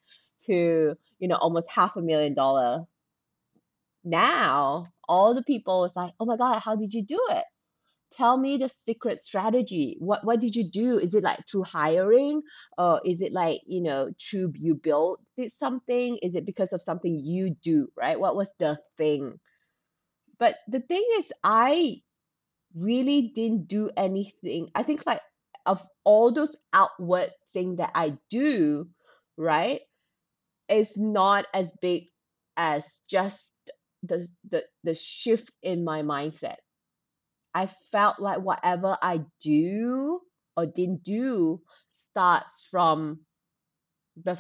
to 0.46 0.96
you 1.20 1.28
know 1.28 1.36
almost 1.36 1.70
half 1.72 1.96
a 1.96 2.02
million 2.02 2.34
dollar. 2.36 2.86
Now 4.04 4.88
all 5.08 5.34
the 5.36 5.44
people 5.44 5.82
was 5.82 5.96
like 5.96 6.12
oh 6.20 6.26
my 6.26 6.38
god 6.38 6.60
how 6.60 6.76
did 6.76 6.94
you 6.94 7.04
do 7.04 7.20
it 7.32 7.44
tell 8.12 8.38
me 8.38 8.58
the 8.58 8.70
secret 8.70 9.20
strategy. 9.20 9.98
What 10.00 10.24
what 10.26 10.40
did 10.40 10.56
you 10.56 10.70
do? 10.70 11.00
Is 11.00 11.14
it 11.16 11.24
like 11.24 11.40
through 11.50 11.64
hiring 11.64 12.42
or 12.78 13.02
is 13.06 13.22
it 13.22 13.34
like 13.34 13.62
you 13.68 13.82
know 13.82 14.12
through 14.22 14.54
you 14.56 14.76
built 14.76 15.22
something? 15.50 16.18
Is 16.22 16.36
it 16.36 16.46
because 16.46 16.74
of 16.74 16.82
something 16.82 17.20
you 17.20 17.56
do 17.64 17.90
right? 17.98 18.20
What 18.20 18.36
was 18.36 18.52
the 18.60 18.80
thing? 18.98 19.40
But 20.40 20.58
the 20.68 20.80
thing 20.82 21.04
is 21.18 21.32
i 21.44 22.02
really 22.76 23.32
didn't 23.36 23.68
do 23.68 23.90
anything. 23.98 24.70
I 24.76 24.84
think 24.84 25.06
like 25.06 25.22
of 25.66 25.86
all 26.04 26.32
those 26.32 26.56
outward 26.74 27.32
things 27.54 27.78
that 27.78 27.92
i 27.96 28.18
do 28.30 28.88
right 29.38 29.82
is 30.70 30.98
not 30.98 31.46
as 31.54 31.72
big 31.82 32.06
as 32.58 33.04
just 33.10 33.54
the 34.04 34.28
the 34.50 34.64
the 34.84 34.94
shift 34.96 35.52
in 35.64 35.84
my 35.84 36.02
mindset. 36.04 36.58
I 37.56 37.68
felt 37.92 38.20
like 38.20 38.42
whatever 38.42 38.98
I 39.02 39.22
do 39.42 40.22
or 40.58 40.68
didn't 40.68 41.04
do 41.04 41.62
starts 41.92 42.68
from 42.70 43.22
the 44.24 44.38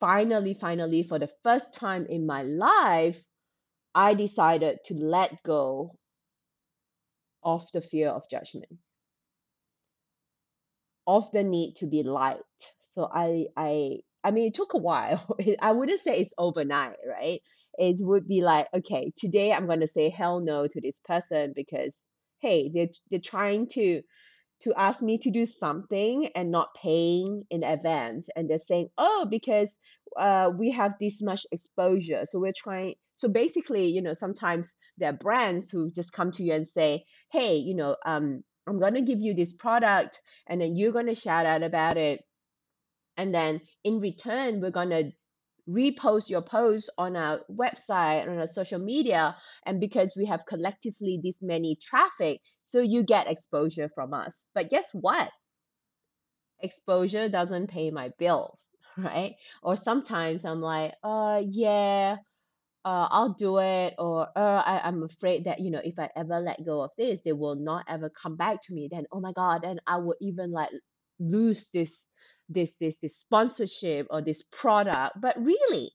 finally 0.00 0.54
finally 0.54 1.04
for 1.04 1.18
the 1.18 1.30
first 1.44 1.74
time 1.74 2.06
in 2.06 2.26
my 2.26 2.42
life 2.42 3.22
I 3.94 4.14
decided 4.14 4.78
to 4.86 4.94
let 4.94 5.42
go 5.44 5.96
of 7.42 7.66
the 7.72 7.80
fear 7.82 8.10
of 8.10 8.28
judgment 8.30 8.78
of 11.06 11.30
the 11.32 11.42
need 11.42 11.74
to 11.76 11.86
be 11.86 12.02
liked 12.02 12.72
so 12.94 13.08
I 13.12 13.46
I 13.56 13.98
I 14.24 14.32
mean, 14.32 14.48
it 14.48 14.54
took 14.54 14.74
a 14.74 14.78
while. 14.78 15.24
I 15.60 15.72
wouldn't 15.72 16.00
say 16.00 16.18
it's 16.20 16.34
overnight, 16.38 16.96
right? 17.08 17.40
It 17.78 17.96
would 18.00 18.26
be 18.26 18.42
like, 18.42 18.66
okay, 18.74 19.12
today 19.16 19.52
I'm 19.52 19.66
going 19.66 19.80
to 19.80 19.88
say 19.88 20.10
hell 20.10 20.40
no 20.40 20.66
to 20.66 20.80
this 20.80 21.00
person 21.04 21.52
because, 21.54 22.08
hey, 22.40 22.70
they're, 22.72 22.88
they're 23.10 23.20
trying 23.20 23.68
to 23.68 24.02
to 24.62 24.74
ask 24.74 25.00
me 25.00 25.18
to 25.18 25.30
do 25.30 25.46
something 25.46 26.30
and 26.34 26.50
not 26.50 26.74
paying 26.82 27.44
in 27.48 27.62
advance. 27.62 28.28
And 28.34 28.50
they're 28.50 28.58
saying 28.58 28.88
oh 28.98 29.26
because 29.30 29.78
uh, 30.18 30.50
we 30.56 30.72
have 30.72 30.94
this 31.00 31.22
much 31.22 31.46
exposure. 31.52 32.24
So 32.24 32.40
we're 32.40 32.52
trying 32.56 32.94
so 33.18 33.28
basically 33.28 33.88
you 33.88 34.00
know 34.00 34.14
sometimes 34.14 34.74
there 34.96 35.10
are 35.10 35.16
brands 35.16 35.70
who 35.70 35.90
just 35.90 36.12
come 36.12 36.32
to 36.32 36.42
you 36.42 36.52
and 36.54 36.66
say 36.66 37.04
hey 37.32 37.56
you 37.56 37.74
know 37.74 37.96
um, 38.06 38.42
i'm 38.68 38.78
going 38.78 38.94
to 38.94 39.02
give 39.02 39.18
you 39.20 39.34
this 39.34 39.52
product 39.52 40.20
and 40.46 40.60
then 40.60 40.76
you're 40.76 40.92
going 40.92 41.06
to 41.06 41.14
shout 41.14 41.46
out 41.46 41.62
about 41.62 41.96
it. 41.96 42.24
And 43.16 43.34
then 43.34 43.60
in 43.84 44.00
return 44.00 44.60
we're 44.60 44.70
going 44.70 44.90
to 44.90 45.12
repost 45.68 46.30
your 46.30 46.42
post 46.42 46.88
on 46.96 47.16
our 47.16 47.40
website 47.50 48.26
on 48.26 48.38
our 48.38 48.46
social 48.46 48.78
media 48.78 49.36
and 49.66 49.80
because 49.80 50.14
we 50.16 50.24
have 50.24 50.46
collectively 50.46 51.20
this 51.22 51.36
many 51.42 51.76
traffic 51.80 52.40
so 52.62 52.80
you 52.80 53.02
get 53.02 53.26
exposure 53.28 53.90
from 53.94 54.14
us 54.14 54.44
but 54.54 54.70
guess 54.70 54.88
what 54.92 55.28
exposure 56.60 57.28
doesn't 57.28 57.68
pay 57.68 57.90
my 57.90 58.10
bills 58.18 58.76
right 58.98 59.34
or 59.62 59.76
sometimes 59.76 60.44
i'm 60.44 60.60
like 60.60 60.94
uh 61.04 61.42
yeah 61.46 62.16
uh, 62.84 63.08
I'll 63.10 63.34
do 63.34 63.58
it, 63.58 63.94
or 63.98 64.28
uh, 64.34 64.62
I, 64.64 64.80
I'm 64.82 65.02
afraid 65.02 65.44
that 65.44 65.60
you 65.60 65.70
know 65.70 65.80
if 65.84 65.98
I 65.98 66.08
ever 66.16 66.40
let 66.40 66.64
go 66.64 66.80
of 66.80 66.90
this, 66.96 67.20
they 67.22 67.32
will 67.32 67.56
not 67.56 67.84
ever 67.88 68.08
come 68.10 68.36
back 68.36 68.62
to 68.62 68.72
me. 68.72 68.88
Then 68.90 69.04
oh 69.12 69.20
my 69.20 69.32
god, 69.32 69.62
then 69.62 69.80
I 69.86 69.98
would 69.98 70.16
even 70.22 70.52
like 70.52 70.70
lose 71.18 71.68
this 71.74 72.06
this 72.48 72.76
this 72.80 72.98
this 73.02 73.16
sponsorship 73.18 74.06
or 74.10 74.22
this 74.22 74.42
product 74.52 75.20
but 75.20 75.36
really 75.42 75.90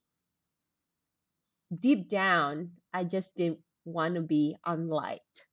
deep 1.80 2.10
down 2.10 2.72
i 2.94 3.04
just 3.04 3.36
didn't 3.38 3.60
want 3.86 4.16
to 4.16 4.22
be 4.22 4.56
unliked 4.66 5.48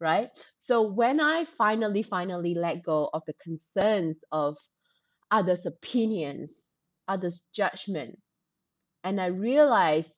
right? 0.00 0.30
So 0.58 0.82
when 0.82 1.20
i 1.20 1.44
finally 1.44 2.02
finally 2.02 2.54
let 2.54 2.82
go 2.82 3.08
of 3.12 3.22
the 3.26 3.34
concerns 3.42 4.18
of 4.32 4.56
others 5.30 5.66
opinions 5.66 6.68
others 7.08 7.44
judgment 7.54 8.18
and 9.04 9.20
i 9.20 9.26
realized 9.26 10.12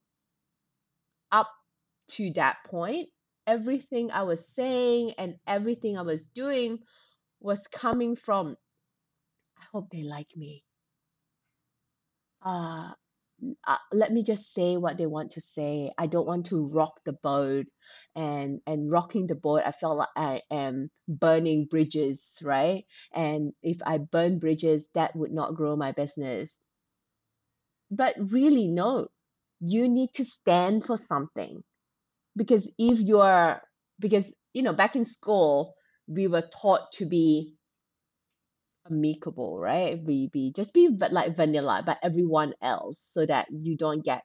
up 1.33 1.51
to 2.11 2.33
that 2.35 2.57
point 2.67 3.09
everything 3.47 4.11
i 4.11 4.23
was 4.23 4.47
saying 4.55 5.13
and 5.19 5.37
everything 5.47 5.99
i 5.99 6.03
was 6.03 6.23
doing 6.35 6.79
was 7.41 7.67
coming 7.69 8.17
from 8.17 8.57
hope 9.77 9.91
they 9.91 10.03
like 10.03 10.37
me. 10.37 10.65
Uh, 12.45 12.93
uh, 13.67 13.79
let 13.93 14.13
me 14.13 14.23
just 14.23 14.53
say 14.55 14.77
what 14.79 14.97
they 14.99 15.07
want 15.07 15.33
to 15.33 15.41
say. 15.41 15.93
I 15.99 16.07
don't 16.07 16.27
want 16.27 16.47
to 16.47 16.67
rock 16.67 17.01
the 17.05 17.13
boat, 17.13 17.67
and 18.15 18.61
and 18.67 18.91
rocking 18.91 19.27
the 19.27 19.35
boat, 19.35 19.63
I 19.67 19.73
felt 19.73 19.99
like 19.99 20.09
I 20.17 20.43
am 20.51 20.91
burning 21.09 21.67
bridges, 21.67 22.39
right? 22.43 22.85
And 23.15 23.53
if 23.63 23.79
I 23.87 23.99
burn 23.99 24.39
bridges, 24.39 24.91
that 24.95 25.15
would 25.17 25.33
not 25.33 25.55
grow 25.57 25.77
my 25.77 25.93
business. 25.93 26.57
But 27.91 28.17
really, 28.19 28.69
no, 28.69 29.09
you 29.61 29.89
need 29.89 30.15
to 30.15 30.25
stand 30.25 30.87
for 30.87 30.97
something, 30.97 31.65
because 32.37 32.73
if 32.79 33.01
you 33.01 33.21
are 33.21 33.63
because 34.01 34.35
you 34.55 34.63
know 34.63 34.75
back 34.75 34.97
in 34.97 35.05
school 35.05 35.75
we 36.09 36.29
were 36.29 36.49
taught 36.63 36.93
to 36.95 37.07
be 37.07 37.56
amicable 38.91 39.59
right? 39.59 40.03
We 40.03 40.29
be 40.33 40.53
just 40.55 40.73
be 40.73 40.89
like 40.89 41.37
vanilla 41.37 41.83
but 41.85 41.99
everyone 42.03 42.55
else 42.63 43.05
so 43.11 43.25
that 43.27 43.47
you 43.51 43.77
don't 43.77 44.05
get 44.05 44.23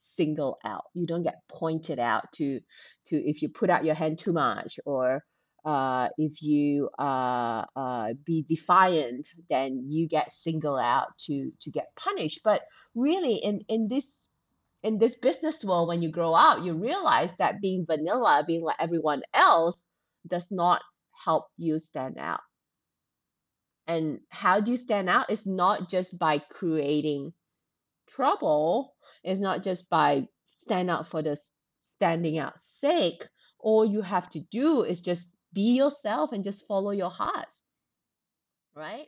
singled 0.00 0.56
out. 0.64 0.84
You 0.94 1.06
don't 1.06 1.22
get 1.22 1.40
pointed 1.48 1.98
out 1.98 2.24
to 2.34 2.60
to 3.06 3.16
if 3.16 3.42
you 3.42 3.48
put 3.48 3.70
out 3.70 3.84
your 3.84 3.94
hand 3.94 4.18
too 4.18 4.32
much 4.32 4.78
or 4.84 5.24
uh, 5.64 6.08
if 6.18 6.42
you 6.42 6.90
uh, 6.98 7.64
uh, 7.76 8.08
be 8.24 8.44
defiant 8.48 9.28
then 9.48 9.84
you 9.88 10.08
get 10.08 10.32
singled 10.32 10.80
out 10.80 11.08
to 11.26 11.52
to 11.62 11.70
get 11.70 11.86
punished. 11.96 12.40
But 12.44 12.62
really 12.94 13.36
in 13.36 13.60
in 13.68 13.88
this 13.88 14.16
in 14.82 14.98
this 14.98 15.14
business 15.16 15.64
world 15.64 15.88
when 15.88 16.02
you 16.02 16.10
grow 16.10 16.32
up 16.34 16.64
you 16.64 16.74
realize 16.74 17.30
that 17.38 17.60
being 17.60 17.86
vanilla 17.86 18.44
being 18.46 18.62
like 18.62 18.76
everyone 18.80 19.22
else 19.32 19.84
does 20.28 20.48
not 20.50 20.82
help 21.24 21.46
you 21.56 21.78
stand 21.78 22.16
out 22.18 22.40
and 23.86 24.20
how 24.28 24.60
do 24.60 24.70
you 24.70 24.76
stand 24.76 25.08
out? 25.08 25.30
It's 25.30 25.46
not 25.46 25.88
just 25.88 26.18
by 26.18 26.38
creating 26.38 27.32
trouble 28.08 28.94
it's 29.24 29.40
not 29.40 29.62
just 29.62 29.88
by 29.88 30.26
stand 30.48 30.90
out 30.90 31.08
for 31.08 31.22
the 31.22 31.36
standing 31.78 32.38
out 32.38 32.60
sake. 32.60 33.26
All 33.58 33.84
you 33.84 34.02
have 34.02 34.28
to 34.30 34.40
do 34.40 34.82
is 34.82 35.00
just 35.00 35.34
be 35.52 35.76
yourself 35.76 36.32
and 36.32 36.42
just 36.42 36.66
follow 36.66 36.90
your 36.90 37.10
heart 37.10 37.54
right 38.74 39.06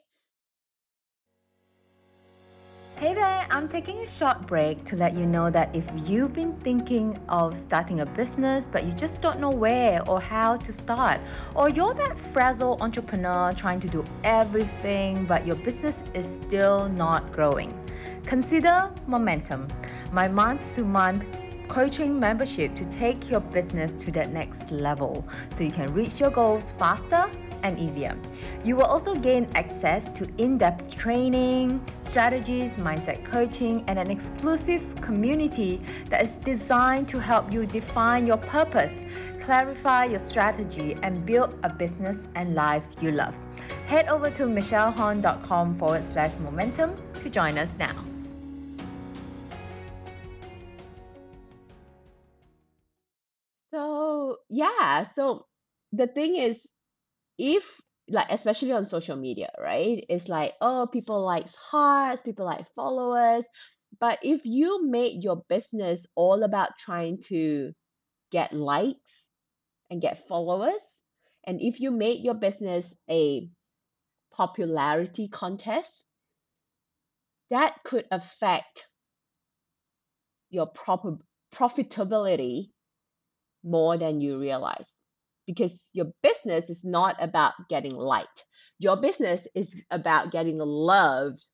Hey 2.97 3.13
there, 3.13 3.45
I'm 3.51 3.69
taking 3.69 3.99
a 3.99 4.07
short 4.07 4.47
break 4.47 4.85
to 4.85 4.95
let 4.95 5.15
you 5.15 5.27
know 5.27 5.51
that 5.51 5.75
if 5.75 5.85
you've 6.07 6.33
been 6.33 6.55
thinking 6.61 7.19
of 7.29 7.59
starting 7.59 8.01
a 8.01 8.07
business 8.07 8.69
but 8.71 8.85
you 8.85 8.93
just 8.93 9.21
don't 9.21 9.41
know 9.41 9.51
where 9.51 10.01
or 10.09 10.21
how 10.21 10.55
to 10.55 10.73
start, 10.73 11.21
or 11.57 11.69
you're 11.69 11.93
that 11.95 12.17
frazzled 12.17 12.81
entrepreneur 12.81 13.53
trying 13.53 13.81
to 13.81 13.89
do 13.89 14.05
everything 14.23 15.27
but 15.27 15.45
your 15.45 15.57
business 15.57 16.05
is 16.15 16.25
still 16.25 16.89
not 16.89 17.33
growing, 17.33 17.75
consider 18.27 18.93
Momentum, 19.09 19.67
my 20.13 20.29
month 20.29 20.63
to 20.77 20.85
month 20.85 21.27
coaching 21.67 22.21
membership 22.21 22.77
to 22.77 22.85
take 22.85 23.29
your 23.29 23.41
business 23.41 23.93
to 23.95 24.13
that 24.13 24.33
next 24.33 24.71
level 24.71 25.27
so 25.49 25.65
you 25.65 25.71
can 25.73 25.93
reach 25.93 26.21
your 26.21 26.31
goals 26.31 26.71
faster 26.79 27.29
and 27.65 27.79
easier. 27.79 28.17
You 28.63 28.77
will 28.77 28.85
also 28.85 29.15
gain 29.15 29.49
access 29.55 30.09
to 30.11 30.29
in 30.39 30.59
depth 30.59 30.95
training, 30.95 31.85
strategies, 32.01 32.77
mindset 32.77 33.25
coaching, 33.25 33.83
and 33.89 33.99
an 33.99 34.11
exclusive 34.11 34.95
community 35.01 35.81
that 36.11 36.23
is 36.23 36.37
designed 36.37 37.09
to 37.09 37.19
help 37.19 37.53
you 37.53 37.67
define 37.67 38.27
your 38.27 38.37
purpose, 38.37 39.05
clarify 39.41 40.05
your 40.05 40.21
strategy, 40.21 40.97
and 41.03 41.27
build 41.27 41.59
a 41.65 41.69
business 41.69 42.23
and 42.37 42.55
life 42.55 42.85
you 43.01 43.11
love. 43.11 43.35
Head 43.87 44.09
over 44.09 44.31
to 44.31 44.45
michellehon.com 44.45 45.77
forward 45.77 46.05
slash 46.05 46.33
momentum 46.41 46.97
to 47.19 47.29
join 47.29 47.59
us 47.59 47.71
now. 47.79 48.05
so 53.75 54.37
yeah 54.49 55.03
so 55.03 55.47
the 55.93 56.07
thing 56.07 56.37
is 56.37 56.69
if 57.39 57.81
like 58.09 58.27
especially 58.31 58.73
on 58.73 58.87
social 58.87 59.17
media 59.17 59.51
right? 59.61 60.05
It's 60.09 60.29
like 60.29 60.55
oh 60.61 60.89
people 60.93 61.25
likes 61.25 61.55
hearts 61.55 62.23
people 62.23 62.47
like 62.47 62.67
followers. 62.75 63.45
But 64.01 64.19
if 64.23 64.45
you 64.45 64.87
made 64.87 65.23
your 65.23 65.43
business 65.49 66.07
all 66.17 66.43
about 66.43 66.79
trying 66.79 67.21
to 67.29 67.73
get 68.33 68.53
likes 68.53 69.29
and 69.91 70.03
get 70.03 70.27
followers 70.29 71.03
and 71.47 71.61
if 71.61 71.81
you 71.81 71.91
made 71.91 72.25
your 72.25 72.35
business 72.35 72.97
a 73.11 73.49
popularity 74.33 75.29
contest 75.29 76.05
that 77.51 77.77
could 77.85 78.07
affect 78.11 78.89
your 80.51 80.67
proper 80.67 81.19
profitability 81.55 82.71
more 83.65 83.97
than 83.97 84.21
you 84.21 84.39
realize 84.39 84.99
because 85.47 85.91
your 85.93 86.07
business 86.23 86.71
is 86.71 86.85
not 86.85 87.17
about 87.23 87.55
getting 87.69 87.95
liked. 87.95 88.45
Your 88.79 88.97
business 88.97 89.47
is 89.55 89.85
about 89.91 90.33
getting 90.33 90.59
loved. 90.59 91.45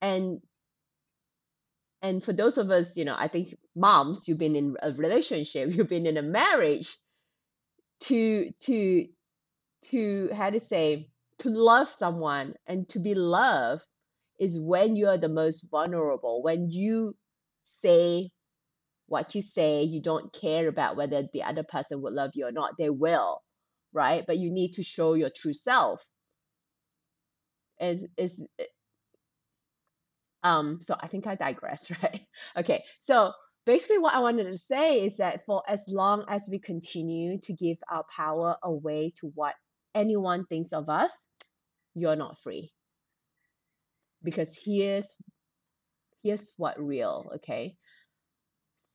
And 0.00 0.40
and 2.04 2.22
for 2.22 2.34
those 2.34 2.58
of 2.58 2.70
us 2.70 2.96
you 2.96 3.04
know 3.04 3.16
i 3.18 3.26
think 3.26 3.56
moms 3.74 4.28
you've 4.28 4.38
been 4.38 4.54
in 4.56 4.76
a 4.82 4.92
relationship 4.92 5.70
you've 5.74 5.88
been 5.88 6.06
in 6.06 6.18
a 6.18 6.22
marriage 6.22 6.96
to 8.00 8.50
to 8.60 9.06
to 9.90 10.30
how 10.34 10.50
to 10.50 10.60
say 10.60 11.08
to 11.38 11.48
love 11.48 11.88
someone 11.88 12.54
and 12.66 12.88
to 12.88 12.98
be 12.98 13.14
loved 13.14 13.82
is 14.38 14.60
when 14.60 14.96
you're 14.96 15.16
the 15.16 15.28
most 15.28 15.64
vulnerable 15.70 16.42
when 16.42 16.70
you 16.70 17.16
say 17.82 18.30
what 19.06 19.34
you 19.34 19.42
say 19.42 19.82
you 19.82 20.00
don't 20.02 20.32
care 20.32 20.68
about 20.68 20.96
whether 20.96 21.24
the 21.32 21.42
other 21.42 21.62
person 21.64 22.02
would 22.02 22.14
love 22.14 22.30
you 22.34 22.46
or 22.46 22.52
not 22.52 22.74
they 22.78 22.90
will 22.90 23.40
right? 23.94 24.24
But 24.26 24.38
you 24.38 24.50
need 24.50 24.72
to 24.74 24.82
show 24.82 25.14
your 25.14 25.30
true 25.34 25.54
self. 25.54 26.00
And 27.80 28.08
is 28.16 28.44
um 30.44 30.78
so 30.82 30.94
i 31.00 31.08
think 31.08 31.26
i 31.26 31.34
digress 31.34 31.90
right? 32.02 32.20
Okay 32.56 32.84
so 33.00 33.32
basically 33.66 33.98
what 33.98 34.14
i 34.14 34.20
wanted 34.20 34.44
to 34.44 34.56
say 34.56 35.00
is 35.02 35.16
that 35.16 35.44
for 35.46 35.62
as 35.68 35.84
long 35.88 36.24
as 36.28 36.46
we 36.50 36.58
continue 36.58 37.38
to 37.40 37.52
give 37.54 37.78
our 37.90 38.04
power 38.14 38.56
away 38.62 39.12
to 39.20 39.28
what 39.34 39.54
anyone 39.94 40.44
thinks 40.46 40.72
of 40.72 40.88
us 40.88 41.26
you're 41.94 42.16
not 42.16 42.36
free. 42.42 42.72
Because 44.22 44.58
here's 44.64 45.14
here's 46.22 46.52
what 46.56 46.80
real 46.82 47.30
okay 47.36 47.76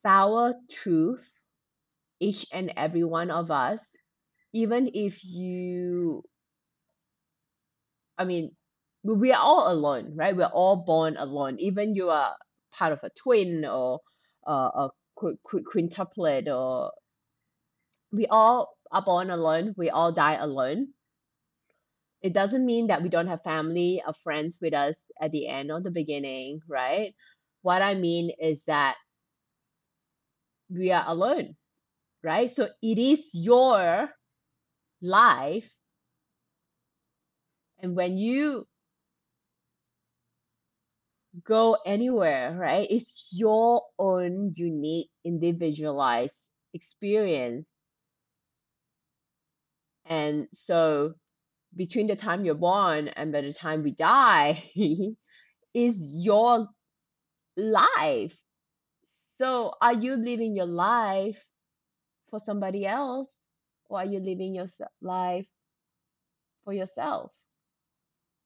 sour 0.04 0.56
truth 0.72 1.32
each 2.20 2.48
and 2.54 2.74
every 2.78 3.04
one 3.04 3.32
of 3.32 3.52
us 3.52 3.96
even 4.54 4.90
if 4.94 5.24
you 5.26 6.24
i 8.18 8.24
mean 8.26 8.52
we 9.04 9.32
are 9.32 9.42
all 9.42 9.72
alone 9.72 10.14
right? 10.16 10.36
We're 10.36 10.46
all 10.48 10.84
born 10.86 11.16
alone. 11.16 11.58
Even 11.60 11.96
you 11.96 12.10
are 12.10 12.36
part 12.74 12.92
of 12.92 13.00
a 13.04 13.10
twin 13.10 13.64
or 13.66 14.02
uh, 14.46 14.70
a 14.76 14.90
qu- 15.16 15.38
qu- 15.44 15.64
quintuplet 15.64 16.48
or 16.54 16.92
we 18.12 18.28
all 18.28 18.78
are 18.92 19.02
born 19.02 19.32
alone. 19.32 19.74
We 19.76 19.90
all 19.90 20.12
die 20.12 20.36
alone. 20.36 20.94
It 22.22 22.32
doesn't 22.34 22.66
mean 22.66 22.88
that 22.88 23.02
we 23.02 23.10
don't 23.10 23.28
have 23.28 23.44
family 23.44 24.02
or 24.08 24.14
friends 24.14 24.58
with 24.62 24.74
us 24.74 25.12
at 25.20 25.32
the 25.32 25.48
end 25.48 25.70
or 25.72 25.82
the 25.82 25.92
beginning 25.92 26.62
right? 26.68 27.14
What 27.62 27.82
i 27.82 27.94
mean 27.94 28.32
is 28.40 28.64
that 28.66 28.96
we 30.70 30.92
are 30.92 31.04
alone 31.08 31.56
right? 32.24 32.50
So 32.52 32.68
it 32.82 32.98
is 32.98 33.30
your 33.34 34.10
life. 35.02 35.72
And 37.82 37.96
when 37.96 38.18
you 38.18 38.68
go 41.44 41.78
anywhere 41.86 42.58
right 42.58 42.88
it's 42.90 43.28
your 43.32 43.84
own 43.98 44.54
unique 44.58 45.10
individualized 45.24 46.50
experience. 46.74 47.74
And 50.06 50.48
so 50.52 51.14
between 51.76 52.08
the 52.08 52.18
time 52.18 52.44
you're 52.44 52.56
born 52.56 53.08
and 53.10 53.32
by 53.32 53.42
the 53.42 53.54
time 53.54 53.84
we 53.84 53.92
die 53.92 54.70
is 55.74 56.14
your 56.18 56.68
life 57.56 58.38
so 59.40 59.74
are 59.82 59.94
you 59.94 60.18
living 60.18 60.54
your 60.54 60.66
life 60.66 61.42
for 62.30 62.42
somebody 62.42 62.86
else 62.86 63.38
or 63.90 64.00
are 64.00 64.06
you 64.06 64.20
living 64.20 64.54
your 64.54 64.68
life 65.02 65.48
for 66.66 66.74
yourself? 66.74 67.32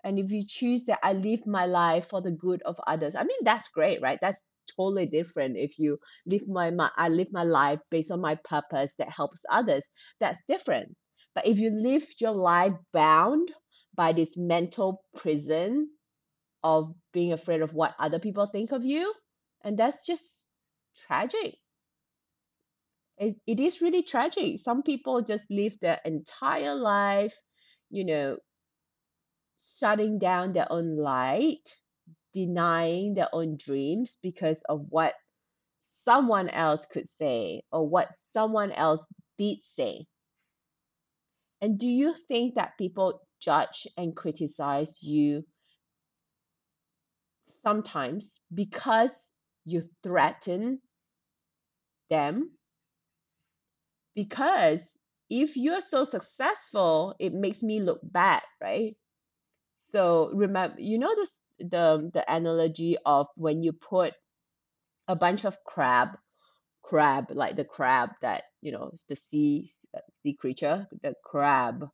And 0.04 0.20
if 0.20 0.30
you 0.32 0.44
choose 0.48 0.86
that 0.86 1.00
i 1.02 1.14
live 1.14 1.48
my 1.48 1.66
life 1.66 2.10
for 2.10 2.22
the 2.22 2.30
good 2.32 2.62
of 2.62 2.80
others 2.86 3.16
i 3.16 3.24
mean 3.24 3.40
that's 3.44 3.70
great 3.70 4.02
right? 4.04 4.20
That's 4.22 4.40
totally 4.78 5.08
different 5.08 5.58
if 5.58 5.80
you 5.80 5.98
live 6.28 6.48
my, 6.48 6.70
my 6.70 6.92
i 6.96 7.10
live 7.10 7.30
my 7.32 7.44
life 7.44 7.80
based 7.90 8.12
on 8.12 8.22
my 8.22 8.36
purpose 8.44 8.94
that 9.00 9.10
helps 9.10 9.44
others 9.50 9.90
that's 10.20 10.38
different. 10.48 10.96
But 11.34 11.48
if 11.48 11.58
you 11.58 11.72
live 11.72 12.06
your 12.20 12.34
life 12.34 12.74
bound 12.94 13.50
by 13.96 14.14
this 14.14 14.38
mental 14.38 15.02
prison 15.16 15.90
of 16.64 16.94
being 17.14 17.34
afraid 17.34 17.62
of 17.62 17.74
what 17.74 17.96
other 18.00 18.20
people 18.20 18.46
think 18.48 18.72
of 18.72 18.86
you 18.86 19.14
and 19.64 19.78
that's 19.78 20.06
just 20.06 20.46
tragic 21.08 21.56
it, 23.18 23.36
it 23.46 23.60
is 23.60 23.82
really 23.82 24.04
tragic 24.04 24.60
some 24.60 24.84
people 24.84 25.22
just 25.22 25.50
live 25.52 25.78
their 25.80 26.00
entire 26.06 26.76
life 26.76 27.36
you 27.90 28.06
know 28.06 28.38
shutting 29.80 30.20
down 30.20 30.54
their 30.54 30.72
own 30.72 30.98
light 30.98 31.70
denying 32.34 33.14
their 33.14 33.30
own 33.32 33.58
dreams 33.58 34.18
because 34.22 34.62
of 34.68 34.86
what 34.90 35.14
someone 36.04 36.50
else 36.50 36.86
could 36.86 37.08
say 37.08 37.64
or 37.72 37.88
what 37.88 38.14
someone 38.14 38.72
else 38.72 39.08
did 39.38 39.64
say. 39.64 40.06
And 41.62 41.80
do 41.80 41.88
you 41.88 42.14
think 42.28 42.56
that 42.56 42.78
people 42.78 43.22
judge 43.40 43.88
and 43.98 44.16
criticize 44.16 45.02
you 45.02 45.46
sometimes 47.64 48.42
because 48.54 49.30
you 49.66 49.90
threaten 50.04 50.82
them? 52.10 52.52
Because 54.16 54.98
if 55.30 55.58
you're 55.58 55.82
so 55.82 56.04
successful, 56.04 57.16
it 57.20 57.34
makes 57.34 57.64
me 57.64 57.82
look 57.82 58.00
bad, 58.04 58.44
right? 58.62 58.96
So 59.92 60.30
remember, 60.34 60.80
you 60.80 60.98
know 60.98 61.16
this 61.16 61.34
the 61.60 62.10
the 62.14 62.24
analogy 62.32 62.98
of 63.06 63.28
when 63.36 63.64
you 63.64 63.74
put 63.74 64.14
a 65.08 65.16
bunch 65.16 65.46
of 65.46 65.64
crab 65.64 66.10
crab 66.84 67.32
like 67.32 67.56
the 67.56 67.66
crab 67.66 68.12
that 68.22 68.44
you 68.62 68.72
know 68.72 68.92
the 69.10 69.16
sea 69.16 69.70
sea 70.10 70.34
creature 70.34 70.88
the 71.02 71.16
crab 71.24 71.88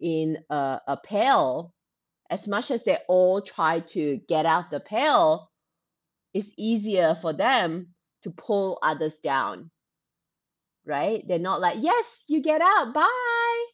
in 0.00 0.38
a, 0.50 0.80
a 0.86 0.98
pail 1.04 1.72
as 2.30 2.46
much 2.48 2.70
as 2.70 2.84
they 2.84 2.98
all 3.08 3.40
try 3.40 3.80
to 3.80 4.18
get 4.28 4.46
out 4.46 4.70
the 4.70 4.80
pail 4.80 5.50
it's 6.34 6.50
easier 6.58 7.16
for 7.22 7.32
them 7.32 7.94
to 8.22 8.30
pull 8.30 8.78
others 8.82 9.18
down 9.18 9.70
right? 10.86 11.24
They're 11.26 11.38
not 11.38 11.60
like 11.60 11.78
yes 11.80 12.24
you 12.28 12.42
get 12.42 12.60
out 12.60 12.92
bye. 12.94 13.64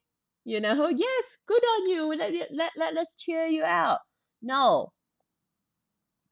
You 0.44 0.60
know 0.60 0.88
yes 0.96 1.24
good 1.46 1.62
on 1.62 1.88
you. 1.88 2.06
Let, 2.14 2.32
let, 2.52 2.72
let, 2.76 2.94
let's 2.94 3.14
cheer 3.16 3.46
you 3.46 3.64
out. 3.64 3.98
No. 4.42 4.92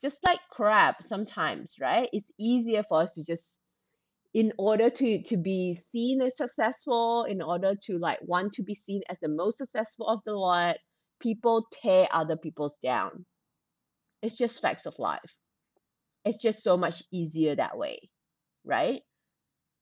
Just 0.00 0.18
like 0.24 0.40
crap 0.50 1.02
sometimes 1.02 1.74
right? 1.80 2.08
It's 2.12 2.26
easier 2.38 2.84
for 2.88 3.02
us 3.02 3.12
to 3.14 3.24
just 3.24 3.58
in 4.34 4.52
order 4.58 4.90
to 4.90 5.22
to 5.22 5.36
be 5.36 5.78
seen 5.92 6.20
as 6.22 6.36
successful 6.36 7.24
in 7.24 7.42
order 7.42 7.74
to 7.84 7.98
like 7.98 8.18
want 8.22 8.52
to 8.54 8.62
be 8.62 8.74
seen 8.74 9.02
as 9.08 9.16
the 9.20 9.28
most 9.28 9.58
successful 9.58 10.06
of 10.08 10.20
the 10.26 10.32
lot 10.32 10.76
people 11.20 11.66
tear 11.72 12.06
other 12.12 12.36
people's 12.36 12.78
down. 12.82 13.24
It's 14.22 14.38
just 14.38 14.60
facts 14.60 14.86
of 14.86 14.98
life 14.98 15.34
it's 16.28 16.38
just 16.38 16.62
so 16.62 16.76
much 16.76 17.02
easier 17.12 17.56
that 17.56 17.78
way 17.78 17.98
right? 18.64 19.02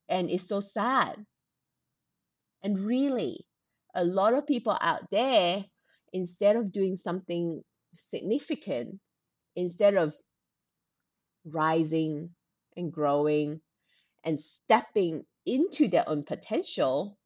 And 0.08 0.30
it's 0.30 0.48
so 0.48 0.60
sad. 0.60 1.16
And 2.62 2.78
really 2.78 3.46
a 3.94 4.04
lot 4.04 4.34
of 4.34 4.46
people 4.46 4.76
out 4.80 5.02
there 5.10 5.64
instead 6.12 6.56
of 6.56 6.72
doing 6.72 6.96
something 6.96 7.62
significant 7.96 9.00
instead 9.56 9.94
of 9.96 10.14
rising 11.44 12.30
and 12.76 12.92
growing 12.92 13.60
and 14.24 14.40
stepping 14.40 15.24
into 15.46 15.88
their 15.88 16.08
own 16.08 16.24
potential, 16.24 17.16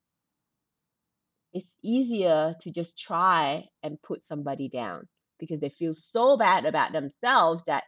it's 1.53 1.75
easier 1.83 2.55
to 2.61 2.71
just 2.71 2.99
try 2.99 3.65
and 3.83 4.01
put 4.03 4.23
somebody 4.23 4.69
down 4.69 5.09
because 5.39 5.61
they 5.61 5.71
feel 5.71 5.95
so 5.95 6.37
bad 6.37 6.67
about 6.67 6.93
themselves 6.93 7.63
that 7.67 7.85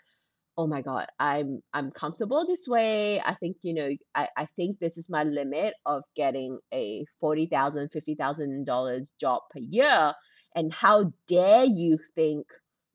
oh 0.59 0.67
my 0.67 0.83
god 0.83 1.07
i'm 1.19 1.63
i'm 1.73 1.91
comfortable 1.91 2.47
this 2.47 2.67
way 2.69 3.21
i 3.21 3.35
think 3.35 3.57
you 3.63 3.75
know 3.75 3.89
i, 4.15 4.29
I 4.37 4.47
think 4.57 4.79
this 4.79 4.99
is 4.99 5.09
my 5.09 5.25
limit 5.25 5.75
of 5.87 6.03
getting 6.17 6.59
a 6.73 7.05
$40000 7.23 7.89
$50000 7.91 9.07
job 9.19 9.43
per 9.51 9.61
year 9.61 10.15
and 10.55 10.73
how 10.73 11.13
dare 11.29 11.65
you 11.65 11.99
think 12.15 12.47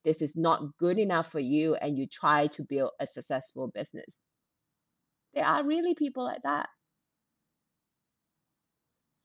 this 0.07 0.21
is 0.21 0.35
not 0.37 0.77
good 0.77 0.99
enough 0.99 1.31
for 1.31 1.39
you 1.39 1.75
and 1.75 1.97
you 1.97 2.07
try 2.07 2.47
to 2.47 2.63
build 2.63 2.91
a 2.99 3.05
successful 3.05 3.67
business. 3.67 4.15
There 5.33 5.45
are 5.45 5.65
really 5.65 5.95
people 5.95 6.23
like 6.23 6.41
that. 6.43 6.69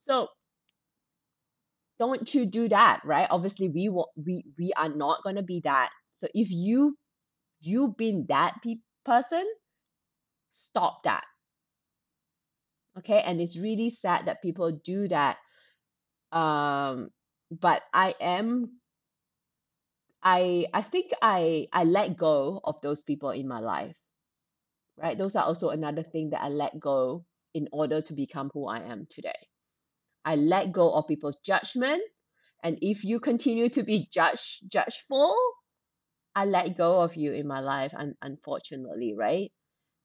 So 0.09 0.29
don't 2.01 2.35
you 2.35 2.47
do 2.47 2.69
that 2.69 3.01
right? 3.05 3.29
Obviously 3.31 3.69
we 3.69 3.89
want 3.89 4.09
we 4.17 4.45
we 4.59 4.73
are 4.77 4.89
not 4.89 5.23
going 5.23 5.37
to 5.37 5.43
be 5.43 5.61
that. 5.65 5.91
So 6.11 6.27
if 6.35 6.51
you 6.51 6.97
you've 7.63 7.97
been 7.97 8.27
that 8.29 8.57
pe- 8.65 8.85
person 9.05 9.47
stop 10.53 11.03
that. 11.05 11.25
Okay 12.99 13.23
and 13.23 13.41
it's 13.41 13.59
really 13.59 13.91
sad 13.91 14.27
that 14.27 14.43
people 14.43 14.73
do 14.85 15.09
that 15.09 15.39
um 16.33 17.11
but 17.51 17.83
i 17.95 18.15
am 18.21 18.79
i 20.23 20.67
i 20.75 20.83
think 20.83 21.11
i 21.23 21.69
i 21.73 21.85
let 21.85 22.17
go 22.17 22.61
of 22.65 22.81
those 22.83 23.03
people 23.03 23.31
in 23.31 23.49
my 23.49 23.61
life 23.61 23.97
right? 24.99 25.19
Those 25.19 25.37
are 25.37 25.45
also 25.45 25.71
another 25.71 26.03
thing 26.03 26.31
that 26.31 26.43
i 26.43 26.49
let 26.49 26.79
go 26.81 27.25
in 27.55 27.69
order 27.73 28.01
to 28.03 28.15
become 28.15 28.51
who 28.55 28.67
i 28.67 28.79
am 28.81 29.07
today. 29.11 29.49
I 30.25 30.37
let 30.37 30.73
go 30.73 30.93
of 30.95 31.09
people's 31.09 31.39
judgment 31.45 32.03
and 32.63 32.79
if 32.83 33.05
you 33.05 33.21
continue 33.21 33.69
to 33.71 33.83
be 33.83 34.09
judge 34.13 34.61
judgeful 34.69 35.35
i 36.35 36.45
let 36.45 36.77
go 36.77 37.01
of 37.01 37.17
you 37.17 37.33
in 37.33 37.47
my 37.47 37.61
life 37.61 37.93
un- 37.95 38.17
unfortunately 38.23 39.15
right? 39.17 39.53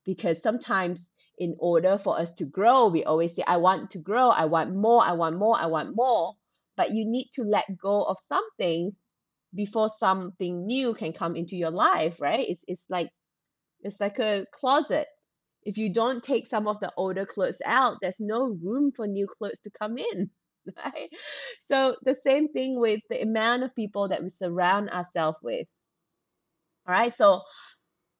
Because 0.05 0.41
sometimes 0.41 1.11
in 1.39 1.55
order 1.59 1.97
for 1.97 2.17
us 2.19 2.33
to 2.35 2.45
grow 2.45 2.87
we 2.87 3.03
always 3.03 3.35
say 3.35 3.43
i 3.47 3.57
want 3.57 3.91
to 3.91 3.99
grow. 3.99 4.29
I 4.29 4.45
want 4.45 4.75
more. 4.75 5.03
I 5.03 5.13
want 5.13 5.37
more. 5.37 5.57
I 5.59 5.67
want 5.67 5.95
more. 5.95 6.35
But 6.77 6.93
you 6.93 7.05
need 7.05 7.29
to 7.33 7.43
let 7.43 7.65
go 7.77 8.03
of 8.03 8.17
some 8.27 8.45
things 8.57 8.95
before 9.55 9.89
something 9.89 10.65
new 10.65 10.93
can 10.93 11.13
come 11.13 11.35
into 11.35 11.55
your 11.57 11.71
life 11.71 12.19
right? 12.21 12.45
It's, 12.49 12.63
it's 12.67 12.85
like 12.89 13.09
it's 13.81 13.99
like 13.99 14.19
a 14.19 14.45
closet. 14.53 15.07
If 15.63 15.77
you 15.77 15.93
don't 15.93 16.23
take 16.23 16.47
some 16.47 16.67
of 16.67 16.79
the 16.79 16.91
older 16.97 17.25
clothes 17.25 17.61
out 17.65 17.97
there's 18.01 18.19
no 18.19 18.57
room 18.63 18.91
for 18.95 19.07
new 19.07 19.27
clothes 19.27 19.59
to 19.61 19.71
come 19.71 19.97
in 19.97 20.29
right? 20.85 21.09
So 21.61 21.95
the 22.03 22.15
same 22.15 22.49
thing 22.49 22.79
with 22.79 23.01
the 23.09 23.21
amount 23.21 23.63
of 23.63 23.75
people 23.75 24.09
that 24.09 24.23
we 24.23 24.29
surround 24.29 24.89
ourselves 24.91 25.37
with 25.43 25.67
all 26.87 26.93
right 26.93 27.13
so 27.13 27.41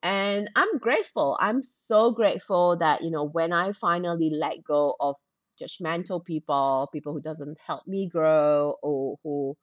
and 0.04 0.50
i'm 0.56 0.78
grateful 0.80 1.38
i'm 1.42 1.64
so 1.88 2.12
grateful 2.12 2.78
that 2.78 3.04
you 3.04 3.12
know 3.12 3.26
when 3.28 3.54
i 3.54 3.72
finally 3.74 4.32
let 4.32 4.64
go 4.64 4.96
of 5.00 5.16
judgmental 5.62 6.24
people 6.24 6.90
people 6.94 7.14
who 7.14 7.22
doesn't 7.22 7.58
help 7.66 7.88
me 7.88 8.08
grow 8.10 8.76
or 8.84 9.18
who 9.24 9.56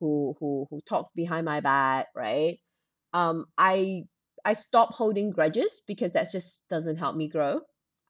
who 0.00 0.36
who 0.40 0.66
who 0.70 0.80
talks 0.88 1.10
behind 1.12 1.44
my 1.46 1.60
back 1.60 2.08
right? 2.16 2.58
Um 3.14 3.46
i 3.58 4.04
i 4.44 4.54
stop 4.54 4.90
holding 4.94 5.30
grudges 5.30 5.82
because 5.88 6.12
that 6.12 6.32
just 6.32 6.68
doesn't 6.70 6.98
help 6.98 7.16
me 7.16 7.28
grow. 7.28 7.60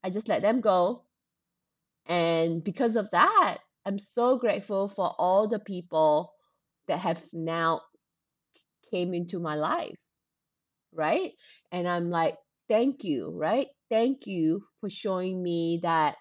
I 0.05 0.11
just 0.11 0.29
let 0.29 0.43
them 0.43 0.61
go. 0.61 1.05
And 2.07 2.63
because 2.63 2.95
of 2.97 3.11
that 3.11 3.59
i'm 3.85 3.99
so 3.99 4.39
grateful 4.39 4.87
for 4.89 5.15
all 5.19 5.49
the 5.49 5.59
people 5.59 6.33
that 6.87 7.01
have 7.01 7.23
now 7.33 7.83
came 8.91 9.15
into 9.15 9.39
my 9.41 9.55
life 9.57 9.97
right? 10.93 11.33
And 11.71 11.89
I'm 11.89 12.11
like, 12.11 12.37
thank 12.69 13.05
you, 13.05 13.31
right? 13.31 13.69
Thank 13.91 14.27
you 14.27 14.65
for 14.81 14.91
showing 14.91 15.43
me 15.43 15.81
that 15.83 16.17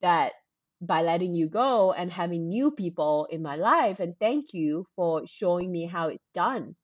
that 0.00 0.32
by 0.80 1.02
letting 1.02 1.34
you 1.34 1.48
go 1.48 1.92
and 1.92 2.10
having 2.12 2.48
new 2.48 2.70
people 2.70 3.26
in 3.30 3.42
my 3.42 3.56
life 3.56 3.98
and 3.98 4.14
thank 4.20 4.54
you 4.54 4.86
for 4.94 5.22
showing 5.26 5.70
me 5.72 5.86
how 5.86 6.08
it's 6.08 6.24
done 6.34 6.76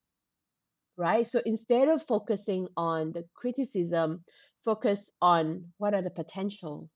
right 0.97 1.25
so 1.25 1.41
instead 1.45 1.87
of 1.87 2.05
focusing 2.05 2.67
on 2.75 3.11
the 3.13 3.23
criticism 3.33 4.23
focus 4.65 5.11
on 5.21 5.63
what 5.77 5.93
are 5.93 6.01
the 6.01 6.09
potential 6.09 6.89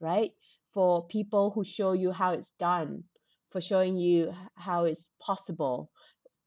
right 0.00 0.32
for 0.74 1.06
people 1.06 1.50
who 1.54 1.64
show 1.64 1.92
you 1.92 2.10
how 2.12 2.32
it's 2.32 2.54
done 2.56 3.02
for 3.50 3.60
showing 3.60 3.96
you 3.96 4.32
how 4.56 4.84
it's 4.84 5.10
possible 5.24 5.90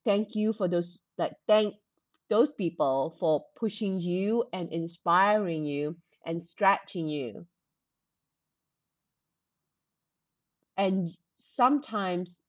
thank 0.05 0.35
you 0.35 0.53
for 0.53 0.67
those 0.67 0.99
like 1.17 1.33
thank 1.47 1.73
those 2.29 2.51
people 2.51 3.15
for 3.19 3.45
pushing 3.55 3.99
you 3.99 4.43
and 4.53 4.71
inspiring 4.71 5.63
you 5.63 5.95
and 6.25 6.41
stretching 6.41 7.07
you. 7.07 7.45
And 10.77 11.11
sometimes 11.37 12.41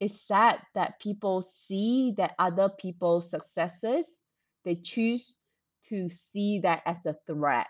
it's 0.00 0.26
sad 0.26 0.60
that 0.74 1.00
people 1.00 1.42
see 1.42 2.14
that 2.16 2.34
other 2.38 2.68
people's 2.68 3.30
successes 3.30 4.20
they 4.64 4.76
choose 4.76 5.36
to 5.84 6.08
see 6.08 6.60
that 6.60 6.82
as 6.86 7.04
a 7.06 7.16
threat 7.26 7.66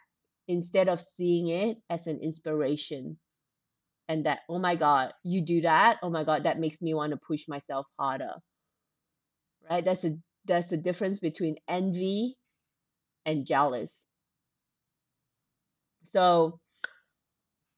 instead 0.46 0.88
of 0.88 1.00
seeing 1.00 1.48
it 1.48 1.76
as 1.90 2.06
an 2.06 2.20
inspiration. 2.20 3.18
And 4.08 4.26
that 4.26 4.40
oh 4.48 4.58
my 4.58 4.76
god 4.76 5.12
you 5.22 5.40
do 5.40 5.62
that? 5.62 5.98
Oh 6.02 6.10
my 6.10 6.24
god 6.24 6.44
that 6.44 6.60
makes 6.60 6.80
me 6.82 6.94
want 6.94 7.12
to 7.12 7.18
push 7.26 7.48
myself 7.48 7.86
harder. 7.98 8.34
Right? 9.68 9.84
That's 9.84 10.04
a 10.04 10.16
that's 10.46 10.68
the 10.68 10.76
difference 10.76 11.18
between 11.18 11.56
envy 11.68 12.36
and 13.26 13.46
jealous. 13.46 14.06
So 16.14 16.60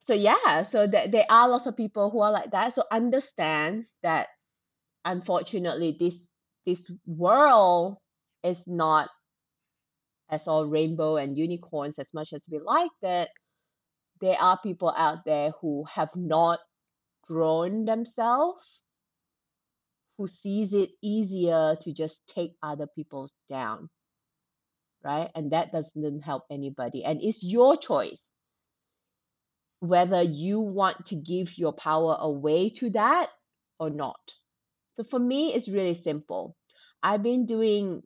so 0.00 0.14
yeah 0.14 0.62
so 0.62 0.86
that 0.86 1.10
there 1.12 1.26
are 1.30 1.48
lots 1.48 1.66
of 1.66 1.76
people 1.76 2.10
who 2.10 2.20
are 2.20 2.32
like 2.32 2.50
that. 2.52 2.74
So 2.74 2.84
understand 2.92 3.86
that 4.02 4.28
unfortunately 5.04 5.96
this 6.00 6.32
this 6.66 6.90
world 7.06 7.98
is 8.44 8.66
not 8.66 9.08
as 10.30 10.48
all 10.48 10.66
rainbow 10.66 11.16
and 11.16 11.38
unicorns 11.38 11.98
as 11.98 12.08
much 12.14 12.32
as 12.32 12.42
we 12.50 12.58
like 12.60 12.90
that. 13.02 13.30
there 14.20 14.36
are 14.40 14.58
people 14.62 14.92
out 14.96 15.24
there 15.24 15.52
who 15.60 15.84
have 15.92 16.10
not 16.16 16.60
grown 17.26 17.84
themselves, 17.84 18.80
who 20.18 20.28
sees 20.28 20.72
it 20.72 20.90
easier 21.02 21.76
to 21.82 21.92
just 21.92 22.22
take 22.34 22.52
other 22.62 22.86
people's 22.86 23.32
down, 23.50 23.88
right? 25.04 25.30
And 25.34 25.52
that 25.52 25.72
doesn't 25.72 26.22
help 26.22 26.44
anybody. 26.50 27.04
And 27.04 27.20
it's 27.22 27.42
your 27.44 27.76
choice 27.76 28.26
whether 29.80 30.22
you 30.22 30.60
want 30.60 31.06
to 31.06 31.14
give 31.14 31.58
your 31.58 31.72
power 31.72 32.16
away 32.18 32.70
to 32.70 32.90
that 32.90 33.28
or 33.78 33.90
not. 33.90 34.20
So 34.92 35.04
for 35.04 35.18
me, 35.18 35.52
it's 35.52 35.68
really 35.68 35.94
simple. 35.94 36.56
I've 37.02 37.22
been 37.22 37.46
doing, 37.46 38.02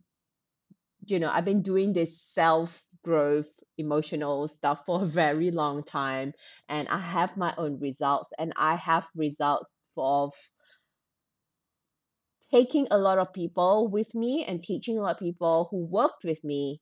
you 1.07 1.21
know, 1.21 1.31
I've 1.33 1.45
been 1.45 1.63
doing 1.63 1.93
this 1.93 2.21
self 2.21 2.83
growth 3.05 3.47
emotional 3.79 4.47
stuff 4.47 4.85
for 4.85 5.03
a 5.03 5.07
very 5.07 5.51
long 5.51 5.83
time 5.83 6.35
and 6.69 6.87
I 6.89 6.99
have 6.99 7.37
my 7.37 7.55
own 7.57 7.79
results 7.81 8.31
and 8.39 8.53
I 8.57 8.77
have 8.77 9.05
results 9.17 9.87
of 9.97 10.35
taking 12.53 12.89
a 12.91 12.99
lot 12.99 13.19
of 13.19 13.33
people 13.33 13.89
with 13.89 14.15
me 14.15 14.45
and 14.45 14.63
teaching 14.63 14.99
a 14.99 15.03
lot 15.03 15.17
of 15.17 15.21
people 15.21 15.69
who 15.71 15.85
worked 15.85 16.25
with 16.25 16.43
me 16.45 16.81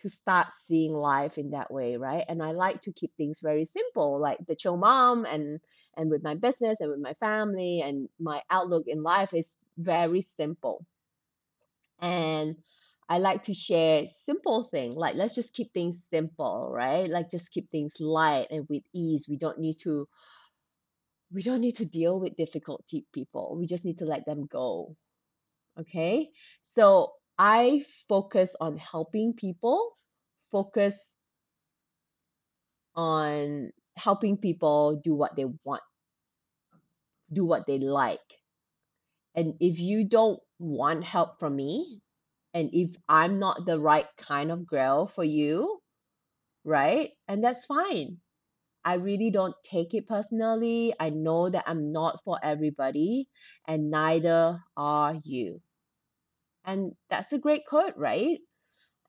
to 0.00 0.08
start 0.08 0.52
seeing 0.52 0.92
life 0.92 1.38
in 1.38 1.50
that 1.50 1.70
way, 1.72 1.96
right? 1.96 2.24
And 2.28 2.42
I 2.42 2.52
like 2.52 2.82
to 2.82 2.92
keep 2.92 3.12
things 3.16 3.40
very 3.40 3.64
simple, 3.64 4.20
like 4.20 4.38
the 4.46 4.56
chill 4.56 4.76
mom 4.76 5.24
and 5.24 5.60
and 5.96 6.10
with 6.10 6.22
my 6.24 6.34
business 6.34 6.80
and 6.80 6.90
with 6.90 7.00
my 7.00 7.14
family 7.14 7.80
and 7.80 8.08
my 8.18 8.42
outlook 8.50 8.84
in 8.88 9.02
life 9.02 9.32
is 9.34 9.52
very 9.78 10.22
simple. 10.22 10.84
And 12.00 12.56
I 13.08 13.18
like 13.18 13.44
to 13.44 13.54
share 13.54 14.06
simple 14.08 14.64
things, 14.64 14.96
like 14.96 15.14
let's 15.14 15.34
just 15.34 15.54
keep 15.54 15.72
things 15.72 15.98
simple, 16.12 16.70
right? 16.72 17.08
Like 17.08 17.30
just 17.30 17.50
keep 17.52 17.70
things 17.70 18.00
light 18.00 18.48
and 18.50 18.66
with 18.68 18.82
ease. 18.92 19.26
We 19.28 19.36
don't 19.36 19.58
need 19.60 19.78
to 19.80 20.08
we 21.32 21.42
don't 21.42 21.60
need 21.60 21.76
to 21.76 21.84
deal 21.86 22.18
with 22.20 22.36
difficult 22.36 22.84
people. 23.12 23.56
We 23.58 23.66
just 23.66 23.84
need 23.84 23.98
to 23.98 24.04
let 24.04 24.24
them 24.24 24.46
go. 24.46 24.96
Okay? 25.78 26.30
So 26.62 27.12
I 27.38 27.84
focus 28.08 28.54
on 28.60 28.76
helping 28.76 29.34
people, 29.34 29.96
focus 30.52 31.16
on 32.94 33.70
helping 33.96 34.36
people 34.36 35.00
do 35.02 35.14
what 35.14 35.36
they 35.36 35.46
want, 35.64 35.82
do 37.32 37.44
what 37.44 37.66
they 37.66 37.78
like. 37.78 38.20
And 39.34 39.54
if 39.58 39.80
you 39.80 40.04
don't 40.04 40.40
want 40.58 41.04
help 41.04 41.40
from 41.40 41.56
me, 41.56 42.00
and 42.54 42.70
if 42.72 42.94
I'm 43.08 43.40
not 43.40 43.66
the 43.66 43.80
right 43.80 44.06
kind 44.16 44.52
of 44.52 44.66
girl 44.66 45.08
for 45.08 45.24
you, 45.24 45.80
right? 46.64 47.10
And 47.26 47.42
that's 47.42 47.64
fine. 47.64 48.18
I 48.84 48.94
really 48.94 49.30
don't 49.30 49.54
take 49.62 49.94
it 49.94 50.08
personally. 50.08 50.94
I 51.00 51.10
know 51.10 51.48
that 51.48 51.64
I'm 51.66 51.92
not 51.92 52.22
for 52.24 52.38
everybody, 52.42 53.28
and 53.66 53.90
neither 53.90 54.62
are 54.76 55.16
you. 55.24 55.60
And 56.64 56.92
that's 57.10 57.32
a 57.32 57.38
great 57.38 57.66
quote, 57.66 57.96
right? 57.96 58.38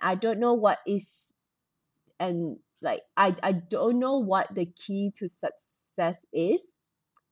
I 0.02 0.16
don't 0.16 0.40
know 0.40 0.54
what 0.54 0.80
is, 0.88 1.28
and 2.20 2.58
like, 2.82 3.02
I, 3.18 3.36
I 3.44 3.52
don't 3.54 4.00
know 4.00 4.20
what 4.20 4.54
the 4.54 4.66
key 4.66 5.12
to 5.18 5.30
success 5.30 6.18
is, 6.34 6.62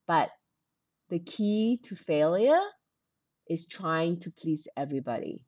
but 0.06 0.30
the 1.10 1.18
key 1.18 1.80
to 1.84 1.96
failure 1.96 2.60
is 3.48 3.66
trying 3.66 4.20
to 4.20 4.30
please 4.30 4.66
everybody 4.76 5.44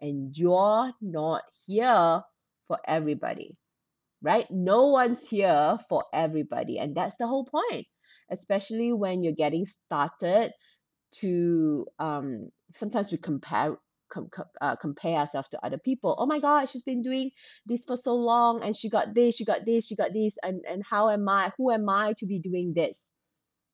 and 0.00 0.36
you're 0.36 0.92
not 1.00 1.42
here 1.66 2.22
for 2.68 2.78
everybody, 2.86 3.56
right? 4.26 4.46
No 4.50 4.88
one's 4.88 5.28
here 5.28 5.78
for 5.88 6.04
everybody. 6.12 6.78
And 6.80 6.96
that's 6.96 7.16
the 7.16 7.28
whole 7.28 7.46
point, 7.46 7.86
especially 8.30 8.92
when 8.92 9.22
you're 9.22 9.32
getting 9.44 9.64
started 9.64 10.50
to 11.20 11.86
um, 11.98 12.50
sometimes 12.74 13.12
we 13.12 13.18
compare. 13.18 13.78
Com- 14.08 14.30
uh, 14.60 14.76
compare 14.76 15.16
ourselves 15.18 15.48
to 15.48 15.58
other 15.66 15.78
people. 15.78 16.14
Oh 16.16 16.26
my 16.26 16.38
God, 16.38 16.68
she's 16.68 16.84
been 16.84 17.02
doing 17.02 17.32
this 17.66 17.84
for 17.84 17.96
so 17.96 18.14
long, 18.14 18.62
and 18.62 18.74
she 18.76 18.88
got 18.88 19.14
this, 19.14 19.34
she 19.34 19.44
got 19.44 19.66
this, 19.66 19.88
she 19.88 19.96
got 19.96 20.12
this, 20.14 20.34
and 20.44 20.62
and 20.70 20.84
how 20.88 21.10
am 21.10 21.28
I? 21.28 21.52
Who 21.58 21.72
am 21.72 21.88
I 21.88 22.14
to 22.18 22.26
be 22.26 22.38
doing 22.38 22.72
this, 22.72 23.08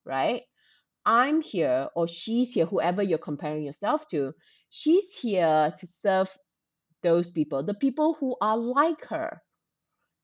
right? 0.07 0.43
I'm 1.05 1.43
here, 1.43 1.89
or 1.95 2.09
she's 2.09 2.55
here, 2.55 2.65
whoever 2.65 3.03
you're 3.03 3.19
comparing 3.19 3.63
yourself 3.63 4.09
to 4.09 4.33
she's 4.71 5.19
here 5.19 5.73
to 5.79 5.87
serve 5.87 6.29
those 7.03 7.31
people, 7.31 7.63
the 7.63 7.75
people 7.75 8.17
who 8.19 8.37
are 8.41 8.57
like 8.57 9.05
her. 9.11 9.43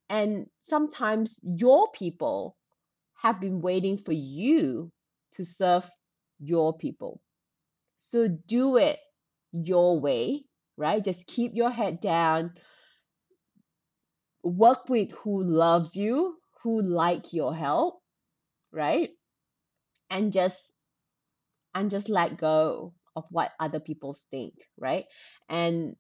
And 0.09 0.47
sometimes 0.61 1.39
your 1.43 1.91
people 1.93 2.57
have 3.23 3.41
been 3.41 3.61
waiting 3.61 3.99
for 3.99 4.13
you 4.13 4.91
to 5.35 5.45
serve 5.45 5.91
your 6.39 6.77
people. 6.77 7.21
So 8.01 8.29
do 8.29 8.77
it 8.77 8.99
your 9.53 10.01
way, 10.01 10.45
right? 10.77 11.05
Just 11.05 11.27
keep 11.27 11.53
your 11.55 11.71
head 11.71 12.01
down. 12.01 12.55
Work 14.43 14.89
with 14.89 15.13
who 15.13 15.43
loves 15.45 15.97
you, 15.97 16.39
who 16.63 16.83
like 16.83 17.33
your 17.33 17.55
help, 17.55 18.01
right? 18.73 19.11
And 20.11 20.33
just 20.33 20.75
and 21.75 21.91
just 21.91 22.09
let 22.09 22.39
go 22.39 22.95
of 23.17 23.25
what 23.31 23.53
other 23.61 23.81
people 23.81 24.17
think, 24.31 24.55
right? 24.79 25.05
And 25.49 25.97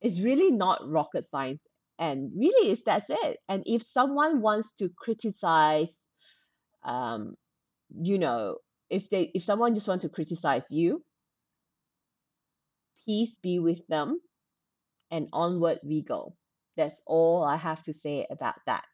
it's 0.00 0.20
really 0.20 0.50
not 0.50 0.88
rocket 0.88 1.24
science. 1.28 1.60
And 1.98 2.32
really, 2.36 2.70
is 2.72 2.82
that's 2.84 3.10
it. 3.10 3.38
And 3.48 3.62
if 3.66 3.82
someone 3.82 4.40
wants 4.40 4.74
to 4.76 4.88
criticize, 4.90 5.92
um, 6.84 7.36
you 8.02 8.18
know, 8.18 8.58
if 8.90 9.10
they 9.10 9.30
if 9.34 9.44
someone 9.44 9.74
just 9.74 9.88
wants 9.88 10.02
to 10.02 10.08
criticize 10.10 10.64
you, 10.70 11.04
peace 13.06 13.36
be 13.36 13.58
with 13.58 13.86
them, 13.88 14.20
and 15.10 15.28
onward 15.32 15.80
we 15.84 16.02
go. 16.02 16.36
That's 16.76 17.00
all 17.06 17.44
I 17.44 17.56
have 17.56 17.82
to 17.84 17.92
say 17.94 18.26
about 18.30 18.56
that. 18.66 18.84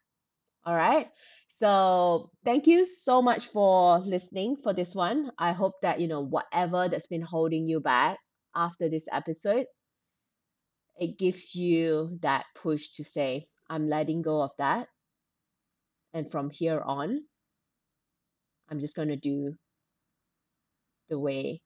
All 0.65 0.75
right. 0.75 1.09
So 1.59 2.31
thank 2.45 2.67
you 2.67 2.85
so 2.85 3.21
much 3.21 3.47
for 3.47 3.99
listening 3.99 4.57
for 4.63 4.73
this 4.73 4.95
one. 4.95 5.31
I 5.37 5.53
hope 5.53 5.75
that 5.81 5.99
you 6.01 6.07
know 6.07 6.21
whatever 6.21 6.89
that's 6.89 7.07
been 7.07 7.21
holding 7.21 7.67
you 7.69 7.79
back 7.79 8.19
after 8.55 8.89
this 8.89 9.07
episode, 9.11 9.67
it 11.01 11.17
gives 11.17 11.55
you 11.55 12.19
that 12.21 12.45
push 12.53 12.91
to 12.93 13.03
say, 13.03 13.47
I'm 13.67 13.89
letting 13.89 14.21
go 14.21 14.39
of 14.41 14.51
that. 14.59 14.87
And 16.13 16.29
from 16.31 16.51
here 16.51 16.79
on, 16.79 17.23
I'm 18.69 18.79
just 18.79 18.95
going 18.95 19.07
to 19.07 19.15
do 19.15 19.55
the 21.09 21.17
way 21.17 21.61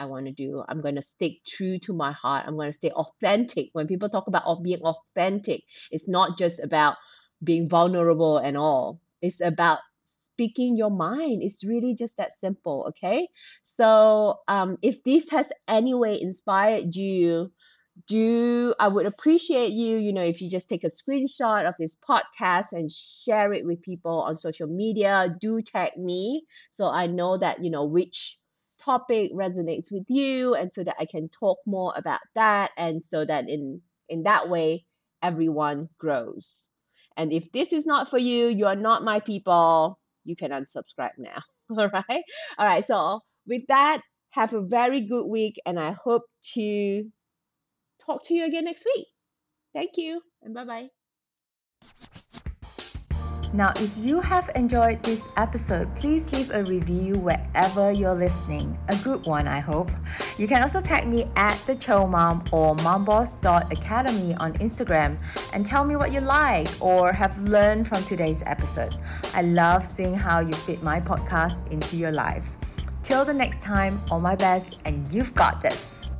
I 0.00 0.06
want 0.06 0.26
to 0.26 0.32
do. 0.32 0.64
I'm 0.68 0.80
going 0.80 0.96
to 0.96 1.02
stick 1.02 1.44
true 1.46 1.78
to 1.80 1.92
my 1.92 2.10
heart. 2.10 2.44
I'm 2.46 2.56
going 2.56 2.70
to 2.70 2.76
stay 2.76 2.90
authentic. 2.90 3.68
When 3.72 3.86
people 3.86 4.08
talk 4.08 4.26
about 4.26 4.62
being 4.64 4.80
authentic, 4.80 5.62
it's 5.92 6.08
not 6.08 6.36
just 6.36 6.58
about 6.58 6.96
being 7.44 7.68
vulnerable 7.68 8.38
and 8.38 8.56
all. 8.56 9.00
It's 9.20 9.40
about 9.40 9.78
speaking 10.06 10.76
your 10.76 10.90
mind. 10.90 11.42
It's 11.44 11.62
really 11.62 11.94
just 11.94 12.16
that 12.16 12.32
simple, 12.40 12.86
okay? 12.88 13.28
So, 13.62 14.40
um, 14.48 14.78
if 14.82 15.04
this 15.04 15.30
has 15.30 15.52
any 15.68 15.94
way 15.94 16.20
inspired 16.20 16.96
you, 16.96 17.52
do 18.06 18.74
I 18.80 18.88
would 18.88 19.06
appreciate 19.06 19.72
you, 19.72 19.98
you 19.98 20.12
know, 20.12 20.22
if 20.22 20.40
you 20.40 20.50
just 20.50 20.68
take 20.68 20.84
a 20.84 20.90
screenshot 20.90 21.68
of 21.68 21.74
this 21.78 21.94
podcast 22.08 22.72
and 22.72 22.90
share 22.90 23.52
it 23.52 23.64
with 23.66 23.82
people 23.82 24.20
on 24.22 24.34
social 24.34 24.66
media. 24.66 25.34
Do 25.40 25.60
tag 25.62 25.96
me 25.96 26.44
so 26.70 26.86
I 26.86 27.06
know 27.06 27.36
that, 27.38 27.62
you 27.62 27.70
know, 27.70 27.84
which 27.84 28.38
topic 28.80 29.32
resonates 29.32 29.92
with 29.92 30.04
you 30.08 30.54
and 30.54 30.72
so 30.72 30.82
that 30.84 30.96
I 30.98 31.06
can 31.06 31.28
talk 31.28 31.58
more 31.66 31.92
about 31.96 32.20
that 32.34 32.72
and 32.76 33.02
so 33.04 33.24
that 33.24 33.48
in 33.48 33.80
in 34.08 34.24
that 34.24 34.48
way 34.48 34.84
everyone 35.22 35.88
grows. 35.98 36.66
And 37.16 37.32
if 37.32 37.44
this 37.52 37.72
is 37.72 37.86
not 37.86 38.10
for 38.10 38.18
you, 38.18 38.48
you 38.48 38.66
are 38.66 38.76
not 38.76 39.04
my 39.04 39.20
people, 39.20 39.98
you 40.24 40.34
can 40.36 40.50
unsubscribe 40.50 41.18
now. 41.18 41.42
All 41.70 41.88
right. 41.88 42.24
All 42.58 42.66
right. 42.66 42.84
So, 42.84 43.20
with 43.46 43.62
that, 43.68 44.02
have 44.30 44.54
a 44.54 44.62
very 44.62 45.02
good 45.02 45.26
week, 45.26 45.60
and 45.66 45.78
I 45.78 45.92
hope 45.92 46.22
to 46.54 47.04
talk 48.06 48.24
to 48.26 48.34
you 48.34 48.44
again 48.44 48.64
next 48.64 48.84
week. 48.84 49.06
Thank 49.74 49.92
you, 49.96 50.20
and 50.42 50.54
bye 50.54 50.64
bye. 50.64 50.88
Now, 53.54 53.74
if 53.76 53.94
you 53.98 54.18
have 54.20 54.50
enjoyed 54.54 55.02
this 55.02 55.22
episode, 55.36 55.94
please 55.94 56.32
leave 56.32 56.50
a 56.52 56.64
review 56.64 57.18
wherever 57.18 57.92
you're 57.92 58.14
listening. 58.14 58.78
A 58.88 58.96
good 58.96 59.26
one, 59.26 59.46
I 59.46 59.60
hope. 59.60 59.90
You 60.38 60.48
can 60.48 60.62
also 60.62 60.80
tag 60.80 61.06
me 61.06 61.26
at 61.36 61.60
the 61.66 61.74
Chill 61.74 62.06
Mom 62.06 62.44
or 62.50 62.74
momboss.academy 62.76 64.34
on 64.36 64.54
Instagram 64.54 65.18
and 65.52 65.66
tell 65.66 65.84
me 65.84 65.96
what 65.96 66.12
you 66.12 66.20
like 66.20 66.68
or 66.80 67.12
have 67.12 67.36
learned 67.42 67.86
from 67.86 68.02
today's 68.04 68.42
episode. 68.46 68.94
I 69.34 69.42
love 69.42 69.84
seeing 69.84 70.14
how 70.14 70.40
you 70.40 70.54
fit 70.54 70.82
my 70.82 70.98
podcast 70.98 71.70
into 71.70 71.96
your 71.96 72.12
life. 72.12 72.50
Till 73.02 73.22
the 73.26 73.34
next 73.34 73.60
time, 73.60 73.98
all 74.10 74.20
my 74.20 74.34
best, 74.34 74.78
and 74.86 75.12
you've 75.12 75.34
got 75.34 75.60
this. 75.60 76.11